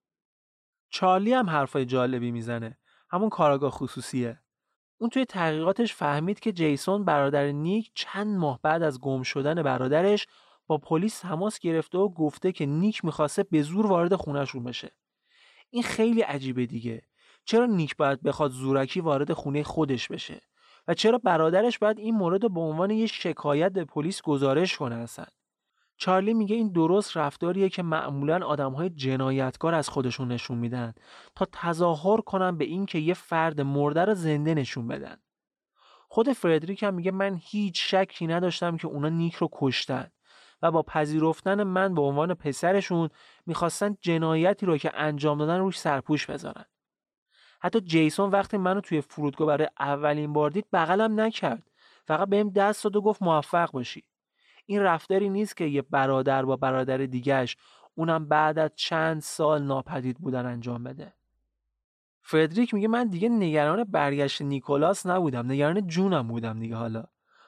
چارلی 0.90 1.34
هم 1.34 1.50
حرفای 1.50 1.86
جالبی 1.86 2.32
می‌زنه. 2.32 2.78
همون 3.10 3.30
کاراگاه 3.30 3.72
خصوصیه. 3.72 4.42
اون 4.98 5.10
توی 5.10 5.26
تحقیقاتش 5.26 5.94
فهمید 5.94 6.40
که 6.40 6.52
جیسون 6.52 7.06
برادر 7.06 7.52
نیک 7.52 7.92
چند 7.96 8.38
ماه 8.38 8.60
بعد 8.64 8.84
از 8.84 9.00
گم 9.00 9.24
شدن 9.24 9.64
برادرش 9.64 10.28
با 10.68 10.78
پلیس 10.78 11.20
تماس 11.20 11.60
گرفته 11.60 11.98
و 11.98 12.10
گفته 12.10 12.52
که 12.52 12.66
نیک 12.66 13.06
می‌خواسته 13.06 13.44
به 13.44 13.62
زور 13.62 13.86
وارد 13.86 14.16
خونهشون 14.16 14.64
بشه. 14.64 14.92
این 15.70 15.84
خیلی 15.84 16.22
عجیبه 16.22 16.66
دیگه. 16.66 17.09
چرا 17.50 17.66
نیک 17.66 17.98
باید 17.98 18.22
بخواد 18.24 18.52
زورکی 18.52 19.02
وارد 19.02 19.34
خونه 19.34 19.64
خودش 19.64 20.08
بشه 20.08 20.42
و 20.88 20.94
چرا 20.94 21.18
برادرش 21.18 21.80
باید 21.80 22.00
این 22.00 22.16
مورد 22.16 22.44
رو 22.44 22.50
به 22.50 22.60
عنوان 22.60 22.92
یه 22.92 23.08
شکایت 23.08 23.72
به 23.72 23.86
پلیس 23.86 24.22
گزارش 24.22 24.78
کنه 24.78 24.96
اصلا 24.96 25.26
چارلی 25.98 26.34
میگه 26.34 26.56
این 26.56 26.72
درست 26.72 27.18
رفتاریه 27.18 27.70
که 27.70 27.84
معمولا 27.84 28.46
آدمهای 28.46 28.90
جنایتکار 28.90 29.74
از 29.74 29.90
خودشون 29.90 30.32
نشون 30.32 30.58
میدن 30.58 30.94
تا 31.36 31.48
تظاهر 31.54 32.22
کنن 32.22 32.58
به 32.58 32.66
این 32.66 32.86
که 32.86 33.00
یه 33.00 33.14
فرد 33.14 33.62
مرده 33.62 34.06
رو 34.06 34.14
زنده 34.14 34.54
نشون 34.54 34.88
بدن. 34.88 35.18
خود 36.08 36.34
فردریک 36.34 36.84
هم 36.84 36.94
میگه 36.94 37.12
من 37.12 37.40
هیچ 37.42 37.96
شکی 37.96 38.28
نداشتم 38.28 38.78
که 38.78 38.88
اونا 38.88 39.10
نیک 39.10 39.36
رو 39.36 39.50
کشتن 39.52 40.08
و 40.62 40.72
با 40.72 40.84
پذیرفتن 40.84 41.64
من 41.64 41.96
به 41.96 42.02
عنوان 42.02 42.34
پسرشون 42.34 43.10
می‌خواستن 43.46 43.98
جنایتی 44.02 44.66
رو 44.66 44.78
که 44.78 44.92
انجام 44.96 45.38
دادن 45.38 45.60
روش 45.60 45.80
سرپوش 45.80 46.26
بذارن. 46.26 46.66
حتی 47.60 47.82
جیسون 47.82 48.30
وقتی 48.30 48.58
منو 48.58 48.82
توی 48.82 49.02
فرودگاه 49.02 49.48
برای 49.48 49.68
اولین 49.80 50.34
بار 50.34 50.50
دید 50.50 50.66
بغلم 50.74 51.20
نکرد. 51.20 51.64
فقط 52.06 52.30
بهم 52.30 52.50
دست 52.50 52.84
داد 52.84 52.96
و 52.96 53.02
گفت 53.02 53.22
موفق 53.22 53.72
باشی. 53.72 54.04
این 54.66 54.82
رفتاری 54.82 55.30
نیست 55.30 55.58
که 55.58 55.66
یه 55.66 55.82
برادر 55.82 56.46
با 56.46 56.56
برادر 56.56 56.98
دیگهش 56.98 57.58
اونم 57.96 58.28
بعد 58.28 58.60
از 58.60 58.72
چند 58.76 59.22
سال 59.22 59.64
ناپدید 59.64 60.18
بودن 60.18 60.46
انجام 60.46 60.84
بده 60.84 61.14
فردریک 62.22 62.74
میگه 62.74 62.88
من 62.88 63.08
دیگه 63.08 63.30
نگران 63.30 63.84
برگشت 63.84 64.42
نیکولاس 64.42 65.06
نبودم 65.06 65.52
نگران 65.52 65.88
جونم 65.88 66.28
بودم 66.28 66.60
دیگه 66.60 66.76
حالا 66.76 67.04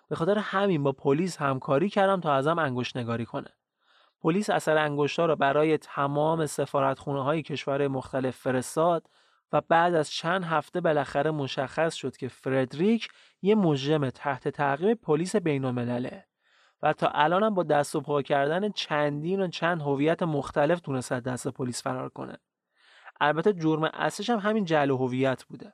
به 0.09 0.15
خاطر 0.15 0.37
همین 0.37 0.83
با 0.83 0.91
پلیس 0.91 1.37
همکاری 1.37 1.89
کردم 1.89 2.19
تا 2.19 2.33
ازم 2.33 2.59
انگشت 2.59 2.97
نگاری 2.97 3.25
کنه 3.25 3.49
پلیس 4.21 4.49
اثر 4.49 4.77
انگشتا 4.77 5.25
رو 5.25 5.35
برای 5.35 5.77
تمام 5.77 6.45
سفارتخونه 6.45 7.23
های 7.23 7.41
کشور 7.41 7.87
مختلف 7.87 8.37
فرستاد 8.37 9.09
و 9.51 9.61
بعد 9.61 9.95
از 9.95 10.11
چند 10.11 10.43
هفته 10.43 10.81
بالاخره 10.81 11.31
مشخص 11.31 11.93
شد 11.93 12.17
که 12.17 12.27
فردریک 12.27 13.09
یه 13.41 13.55
مجرم 13.55 14.09
تحت 14.09 14.47
تعقیب 14.47 15.01
پلیس 15.01 15.35
بین‌الملله 15.35 16.25
و 16.81 16.93
تا 16.93 17.07
الانم 17.07 17.53
با 17.53 17.63
دست 17.63 17.95
و 17.95 18.01
پا 18.01 18.21
کردن 18.21 18.69
چندین 18.69 19.41
و 19.41 19.47
چند 19.47 19.81
هویت 19.81 20.23
مختلف 20.23 20.79
تونست 20.79 21.13
دست 21.13 21.47
پلیس 21.47 21.83
فرار 21.83 22.09
کنه. 22.09 22.37
البته 23.21 23.53
جرم 23.53 23.83
اصلش 23.83 24.29
هم 24.29 24.39
همین 24.39 24.65
جعل 24.65 24.91
هویت 24.91 25.43
بوده. 25.43 25.73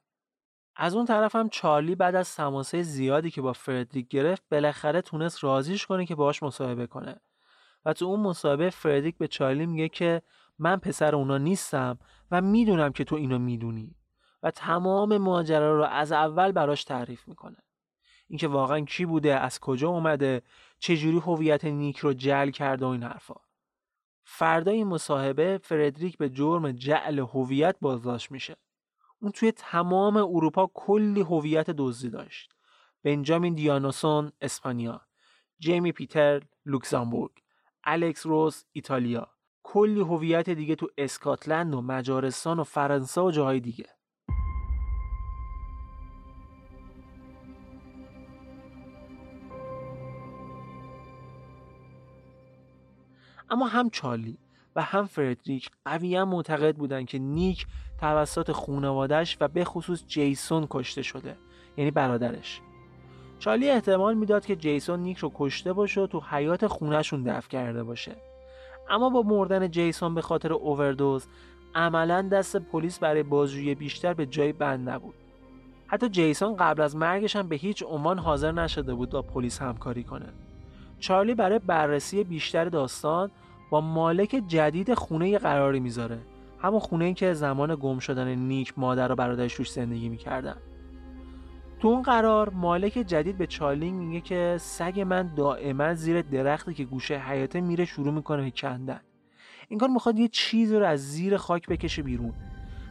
از 0.76 0.96
اون 0.96 1.06
طرف 1.06 1.36
هم 1.36 1.50
چارلی 1.50 1.96
بعد 1.96 2.16
از 2.16 2.36
تماسه 2.36 2.82
زیادی 2.82 3.32
که 3.32 3.42
با 3.42 3.54
فردریک 3.54 4.08
گرفت 4.08 4.44
بالاخره 4.52 5.02
تونست 5.02 5.44
راضیش 5.44 5.86
کنه 5.86 6.06
که 6.06 6.16
باهاش 6.16 6.44
مصاحبه 6.44 6.88
کنه 6.88 7.22
و 7.86 7.94
تو 7.94 8.06
اون 8.06 8.20
مصاحبه 8.20 8.70
فردریک 8.70 9.18
به 9.18 9.28
چارلی 9.28 9.66
میگه 9.66 9.90
که 9.90 10.22
من 10.60 10.78
پسر 10.78 11.16
اونا 11.16 11.38
نیستم 11.38 12.00
و 12.32 12.42
می‌دونم 12.42 12.92
که 12.92 13.04
تو 13.04 13.16
اینو 13.16 13.40
می‌دونی 13.40 13.96
و 14.44 14.52
تمام 14.52 15.18
ماجرا 15.18 15.78
رو 15.78 15.84
از 15.84 16.12
اول 16.12 16.52
براش 16.52 16.84
تعریف 16.84 17.28
می‌کنه. 17.28 17.58
اینکه 18.28 18.48
واقعا 18.48 18.80
کی 18.80 19.06
بوده 19.06 19.36
از 19.36 19.60
کجا 19.60 19.90
اومده 19.90 20.42
چجوری 20.80 21.18
هویت 21.18 21.66
نیک 21.66 21.98
رو 21.98 22.14
جل 22.14 22.50
کرده 22.50 22.86
و 22.86 22.90
این 22.90 23.04
حرفا. 23.04 23.36
فردا 24.24 24.72
این 24.72 24.88
مصاحبه 24.88 25.60
فردریک 25.64 26.18
به 26.18 26.30
جرم 26.30 26.72
جعل 26.72 27.20
هویت 27.20 27.76
بازداشت 27.82 28.32
میشه. 28.32 28.56
اون 29.20 29.32
توی 29.32 29.52
تمام 29.52 30.18
اروپا 30.18 30.72
کلی 30.74 31.22
هویت 31.22 31.70
دزدی 31.70 32.10
داشت. 32.10 32.54
بنجامین 33.04 33.54
دیانوسون 33.54 34.32
اسپانیا. 34.42 35.02
جیمی 35.60 35.92
پیتر 35.92 36.42
لوکزامبورگ. 36.66 37.32
الکس 37.84 38.26
روز 38.26 38.66
ایتالیا. 38.72 39.37
کلی 39.70 40.00
هویت 40.00 40.50
دیگه 40.50 40.76
تو 40.76 40.88
اسکاتلند 40.98 41.74
و 41.74 41.82
مجارستان 41.82 42.60
و 42.60 42.64
فرانسه 42.64 43.22
و 43.22 43.32
جاهای 43.32 43.60
دیگه. 43.60 43.86
اما 53.50 53.68
هم 53.68 53.90
چارلی 53.90 54.38
و 54.76 54.82
هم 54.82 55.06
فردریک 55.06 55.70
قویا 55.86 56.26
معتقد 56.26 56.76
بودن 56.76 57.06
که 57.06 57.20
نیک 57.20 57.66
توسط 58.00 58.52
خونوادش 58.52 59.38
و 59.42 59.48
به 59.48 59.64
خصوص 59.64 60.04
جیسون 60.08 60.68
کشته 60.70 61.02
شده 61.02 61.38
یعنی 61.78 61.92
برادرش. 61.92 62.62
چارلی 63.40 63.70
احتمال 63.70 64.14
می‌داد 64.14 64.46
که 64.46 64.56
جیسون 64.56 65.00
نیک 65.00 65.18
رو 65.18 65.32
کشته 65.36 65.74
باشه 65.74 66.02
و 66.02 66.08
تو 66.08 66.20
حیات 66.20 66.68
خونهشون 66.68 67.24
دفن 67.24 67.50
کرده 67.50 67.84
باشه. 67.84 68.27
اما 68.90 69.10
با 69.10 69.22
مردن 69.22 69.72
جیسون 69.72 70.16
به 70.16 70.22
خاطر 70.22 70.54
اووردوز 70.54 71.28
عملا 71.76 72.22
دست 72.22 72.58
پلیس 72.58 73.00
برای 73.00 73.24
بازجویی 73.24 73.76
بیشتر 73.76 74.14
به 74.14 74.26
جای 74.26 74.54
بند 74.54 74.90
نبود. 74.90 75.16
حتی 75.88 76.10
جیسون 76.10 76.56
قبل 76.56 76.82
از 76.82 76.96
مرگش 76.96 77.36
هم 77.36 77.48
به 77.48 77.56
هیچ 77.56 77.84
عنوان 77.88 78.20
حاضر 78.20 78.52
نشده 78.52 78.94
بود 78.94 79.10
با 79.10 79.22
پلیس 79.22 79.62
همکاری 79.62 80.04
کنه. 80.04 80.26
چارلی 81.00 81.36
برای 81.36 81.60
بررسی 81.60 82.24
بیشتر 82.24 82.66
داستان 82.66 83.32
با 83.70 83.82
مالک 83.82 84.44
جدید 84.48 84.94
خونه 84.94 85.38
قراری 85.38 85.80
می‌ذاره. 85.80 86.20
همون 86.60 86.80
خونه 86.80 87.06
ای 87.06 87.14
که 87.14 87.34
زمان 87.34 87.76
گم 87.76 88.00
شدن 88.00 88.36
نیک 88.36 88.74
مادر 88.78 89.12
و 89.12 89.16
برادرش 89.16 89.54
روش 89.54 89.72
زندگی 89.72 90.10
می‌کردن. 90.10 90.58
تو 91.80 91.88
اون 91.88 92.02
قرار 92.02 92.50
مالک 92.50 92.94
جدید 92.94 93.38
به 93.38 93.48
چارلینگ 93.48 94.00
میگه 94.00 94.22
که 94.22 94.58
سگ 94.60 95.00
من 95.00 95.36
دائما 95.36 95.94
زیر 95.94 96.22
درختی 96.22 96.74
که 96.74 96.86
گوشه 96.86 97.18
حیاته 97.18 97.62
میره 97.62 97.86
شروع 97.86 98.14
می‌کنه 98.14 98.44
به 98.44 98.52
کندن. 98.52 99.00
کار 99.80 99.90
می‌خواد 99.90 100.20
یه 100.20 100.28
چیزی 100.28 100.76
رو 100.76 100.86
از 100.86 101.12
زیر 101.12 101.38
خاک 101.38 101.68
بکشه 101.68 102.02
بیرون. 102.02 102.34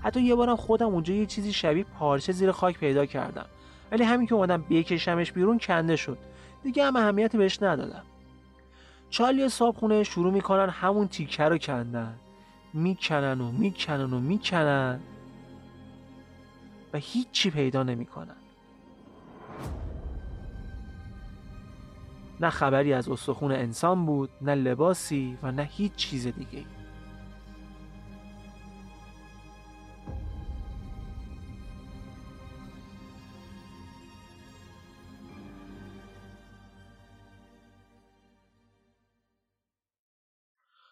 حتی 0.03 0.21
یه 0.21 0.35
بارم 0.35 0.57
خودم 0.57 0.87
اونجا 0.87 1.15
یه 1.15 1.27
چیزی 1.27 1.53
شبیه 1.53 1.85
پارچه 1.85 2.33
زیر 2.33 2.53
خاک 2.53 2.79
پیدا 2.79 3.07
کردم. 3.07 3.47
ولی 3.93 4.05
همین 4.05 4.27
که 4.27 4.35
اومدم 4.35 4.65
بکشمش 4.71 5.33
بیرون 5.33 5.59
کنده 5.59 5.97
شد. 5.97 6.19
دیگه 6.63 6.85
هم 6.85 6.97
اهمیت 6.97 7.37
بهش 7.37 7.63
ندادم. 7.63 8.03
چالی 9.11 9.49
صابخونه 9.49 10.03
شروع 10.03 10.33
می‌کنن 10.33 10.69
همون 10.69 11.09
تیکه 11.09 11.45
رو 11.45 11.59
کندن. 11.59 12.15
می‌کنن 12.75 13.41
و 13.41 13.53
می‌کنن 13.53 14.13
و 14.13 14.21
می‌کنن. 14.21 15.01
و 16.93 16.99
هیچی 16.99 17.51
پیدا 17.51 17.83
نمی‌کنن. 17.83 18.37
نه 22.41 22.51
خبری 22.51 22.93
از 22.93 23.09
استخون 23.09 23.53
انسان 23.53 24.07
بود 24.07 24.31
نه 24.41 24.55
لباسی 24.55 25.39
و 25.43 25.53
نه 25.53 25.63
هیچ 25.63 25.95
چیز 25.95 26.27
دیگه 26.27 26.65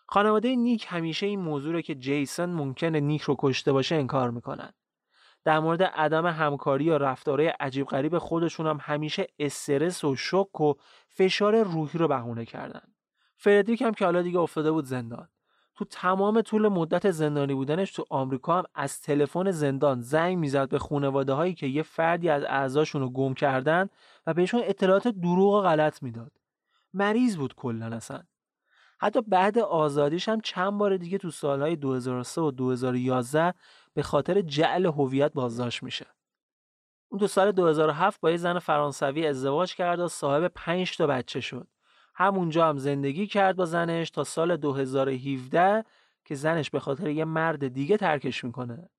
خانواده 0.06 0.56
نیک 0.56 0.86
همیشه 0.88 1.26
این 1.26 1.40
موضوع 1.40 1.72
رو 1.72 1.80
که 1.80 1.94
جیسون 1.94 2.50
ممکنه 2.50 3.00
نیک 3.00 3.22
رو 3.22 3.36
کشته 3.38 3.72
باشه 3.72 3.94
انکار 3.94 4.30
می‌کنن. 4.30 4.72
در 5.44 5.58
مورد 5.60 5.82
عدم 5.82 6.26
همکاری 6.26 6.84
یا 6.84 6.96
رفتارهای 6.96 7.48
عجیب 7.48 7.86
غریب 7.86 8.18
خودشون 8.18 8.66
هم 8.66 8.78
همیشه 8.80 9.26
استرس 9.38 10.04
و 10.04 10.16
شک 10.16 10.60
و 10.60 10.74
فشار 11.08 11.62
روحی 11.62 11.98
رو 11.98 12.08
بهونه 12.08 12.44
کردن. 12.44 12.82
فردریک 13.36 13.82
هم 13.82 13.92
که 13.92 14.04
حالا 14.04 14.22
دیگه 14.22 14.38
افتاده 14.38 14.72
بود 14.72 14.84
زندان. 14.84 15.28
تو 15.76 15.84
تمام 15.84 16.40
طول 16.40 16.68
مدت 16.68 17.10
زندانی 17.10 17.54
بودنش 17.54 17.92
تو 17.92 18.04
آمریکا 18.10 18.58
هم 18.58 18.64
از 18.74 19.00
تلفن 19.00 19.50
زندان 19.50 20.00
زنگ 20.00 20.38
می‌زد 20.38 20.68
به 20.68 20.78
خانواده 20.78 21.32
هایی 21.32 21.54
که 21.54 21.66
یه 21.66 21.82
فردی 21.82 22.28
از 22.28 22.42
اعضاشون 22.44 23.02
رو 23.02 23.10
گم 23.10 23.34
کردن 23.34 23.88
و 24.26 24.34
بهشون 24.34 24.60
اطلاعات 24.64 25.08
دروغ 25.08 25.54
و 25.54 25.60
غلط 25.60 26.02
می‌داد. 26.02 26.32
مریض 26.94 27.36
بود 27.36 27.54
کلا 27.54 27.86
اصلا. 27.86 28.22
حتی 29.04 29.20
بعد 29.22 29.58
آزادیش 29.58 30.28
هم 30.28 30.40
چند 30.40 30.72
بار 30.72 30.96
دیگه 30.96 31.18
تو 31.18 31.30
سالهای 31.30 31.76
2003 31.76 32.40
و 32.40 32.50
2011 32.50 33.54
به 33.94 34.02
خاطر 34.02 34.40
جعل 34.40 34.86
هویت 34.86 35.32
بازداشت 35.32 35.82
میشه. 35.82 36.06
اون 37.08 37.20
تو 37.20 37.26
سال 37.26 37.52
2007 37.52 38.20
با 38.20 38.30
یه 38.30 38.36
زن 38.36 38.58
فرانسوی 38.58 39.26
ازدواج 39.26 39.74
کرد 39.74 40.00
و 40.00 40.08
صاحب 40.08 40.48
5 40.48 40.96
تا 40.96 41.06
بچه 41.06 41.40
شد. 41.40 41.68
همونجا 42.14 42.68
هم 42.68 42.78
زندگی 42.78 43.26
کرد 43.26 43.56
با 43.56 43.64
زنش 43.64 44.10
تا 44.10 44.24
سال 44.24 44.56
2017 44.56 45.84
که 46.24 46.34
زنش 46.34 46.70
به 46.70 46.80
خاطر 46.80 47.08
یه 47.08 47.24
مرد 47.24 47.68
دیگه 47.68 47.96
ترکش 47.96 48.44
می‌کنه. 48.44 48.90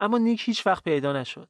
اما 0.00 0.18
نیک 0.18 0.42
هیچ 0.48 0.66
وقت 0.66 0.84
پیدا 0.84 1.12
نشد. 1.12 1.48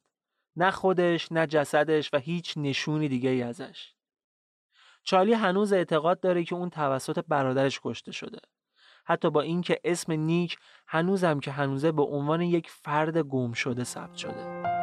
نه 0.55 0.71
خودش، 0.71 1.31
نه 1.31 1.47
جسدش 1.47 2.09
و 2.13 2.17
هیچ 2.17 2.53
نشونی 2.57 3.07
دیگه 3.07 3.29
ای 3.29 3.41
ازش. 3.41 3.94
چارلی 5.05 5.33
هنوز 5.33 5.73
اعتقاد 5.73 6.19
داره 6.19 6.43
که 6.43 6.55
اون 6.55 6.69
توسط 6.69 7.23
برادرش 7.27 7.79
کشته 7.83 8.11
شده. 8.11 8.39
حتی 9.05 9.29
با 9.29 9.41
اینکه 9.41 9.79
اسم 9.83 10.11
نیک 10.11 10.57
هنوزم 10.87 11.39
که 11.39 11.51
هنوزه 11.51 11.91
به 11.91 12.03
عنوان 12.03 12.41
یک 12.41 12.69
فرد 12.69 13.17
گم 13.17 13.53
شده 13.53 13.83
ثبت 13.83 14.15
شده. 14.15 14.74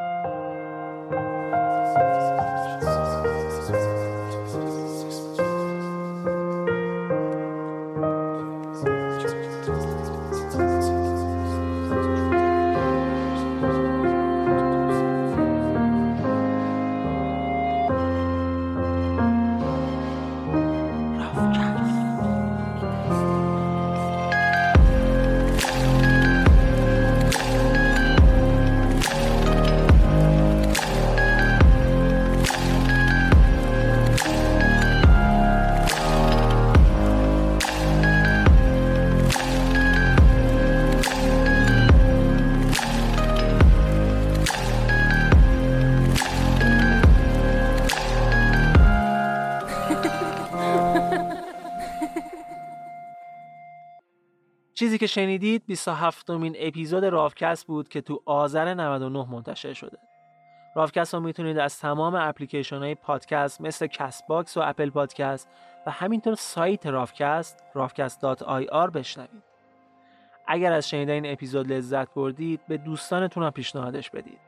چیزی 54.92 54.98
که 54.98 55.06
شنیدید 55.06 55.66
27مین 55.66 56.56
اپیزود 56.58 57.04
رافکست 57.04 57.66
بود 57.66 57.88
که 57.88 58.00
تو 58.00 58.22
آذر 58.26 58.74
99 58.74 59.26
منتشر 59.30 59.72
شده. 59.72 59.98
رافکست 60.76 61.14
رو 61.14 61.20
می‌تونید 61.20 61.58
از 61.58 61.78
تمام 61.78 62.14
اپلیکیشن 62.14 62.78
های 62.78 62.94
پادکست 62.94 63.60
مثل 63.60 63.86
Castbox 63.86 64.56
و 64.56 64.60
Apple 64.64 64.90
Podcasts 64.90 65.48
و 65.86 65.90
همینطور 65.90 66.34
سایت 66.34 66.86
رافکست 66.86 67.64
rafcast.ir 67.74 68.90
بشنوید. 68.94 69.42
اگر 70.46 70.72
از 70.72 70.88
شنیدن 70.88 71.12
این 71.12 71.26
اپیزود 71.26 71.72
لذت 71.72 72.14
بردید 72.14 72.60
به 72.68 72.76
دوستانتون 72.76 73.42
هم 73.42 73.50
پیشنهادش 73.50 74.10
بدید. 74.10 74.40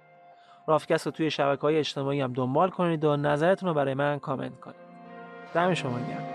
رافکست 0.66 1.07
رو 1.07 1.12
توی 1.12 1.30
شبکه 1.30 1.62
های 1.62 1.78
اجتماعی 1.78 2.20
هم 2.20 2.32
دنبال 2.32 2.70
کنید 2.70 3.05
و 3.05 3.16
نظرتون 3.16 3.68
رو 3.68 3.74
برای 3.74 3.95
من 3.95 4.18
کامنت 4.18 4.61
کنید. 4.61 4.76
دم 5.55 5.74
شما 5.74 5.99
گرم. 5.99 6.34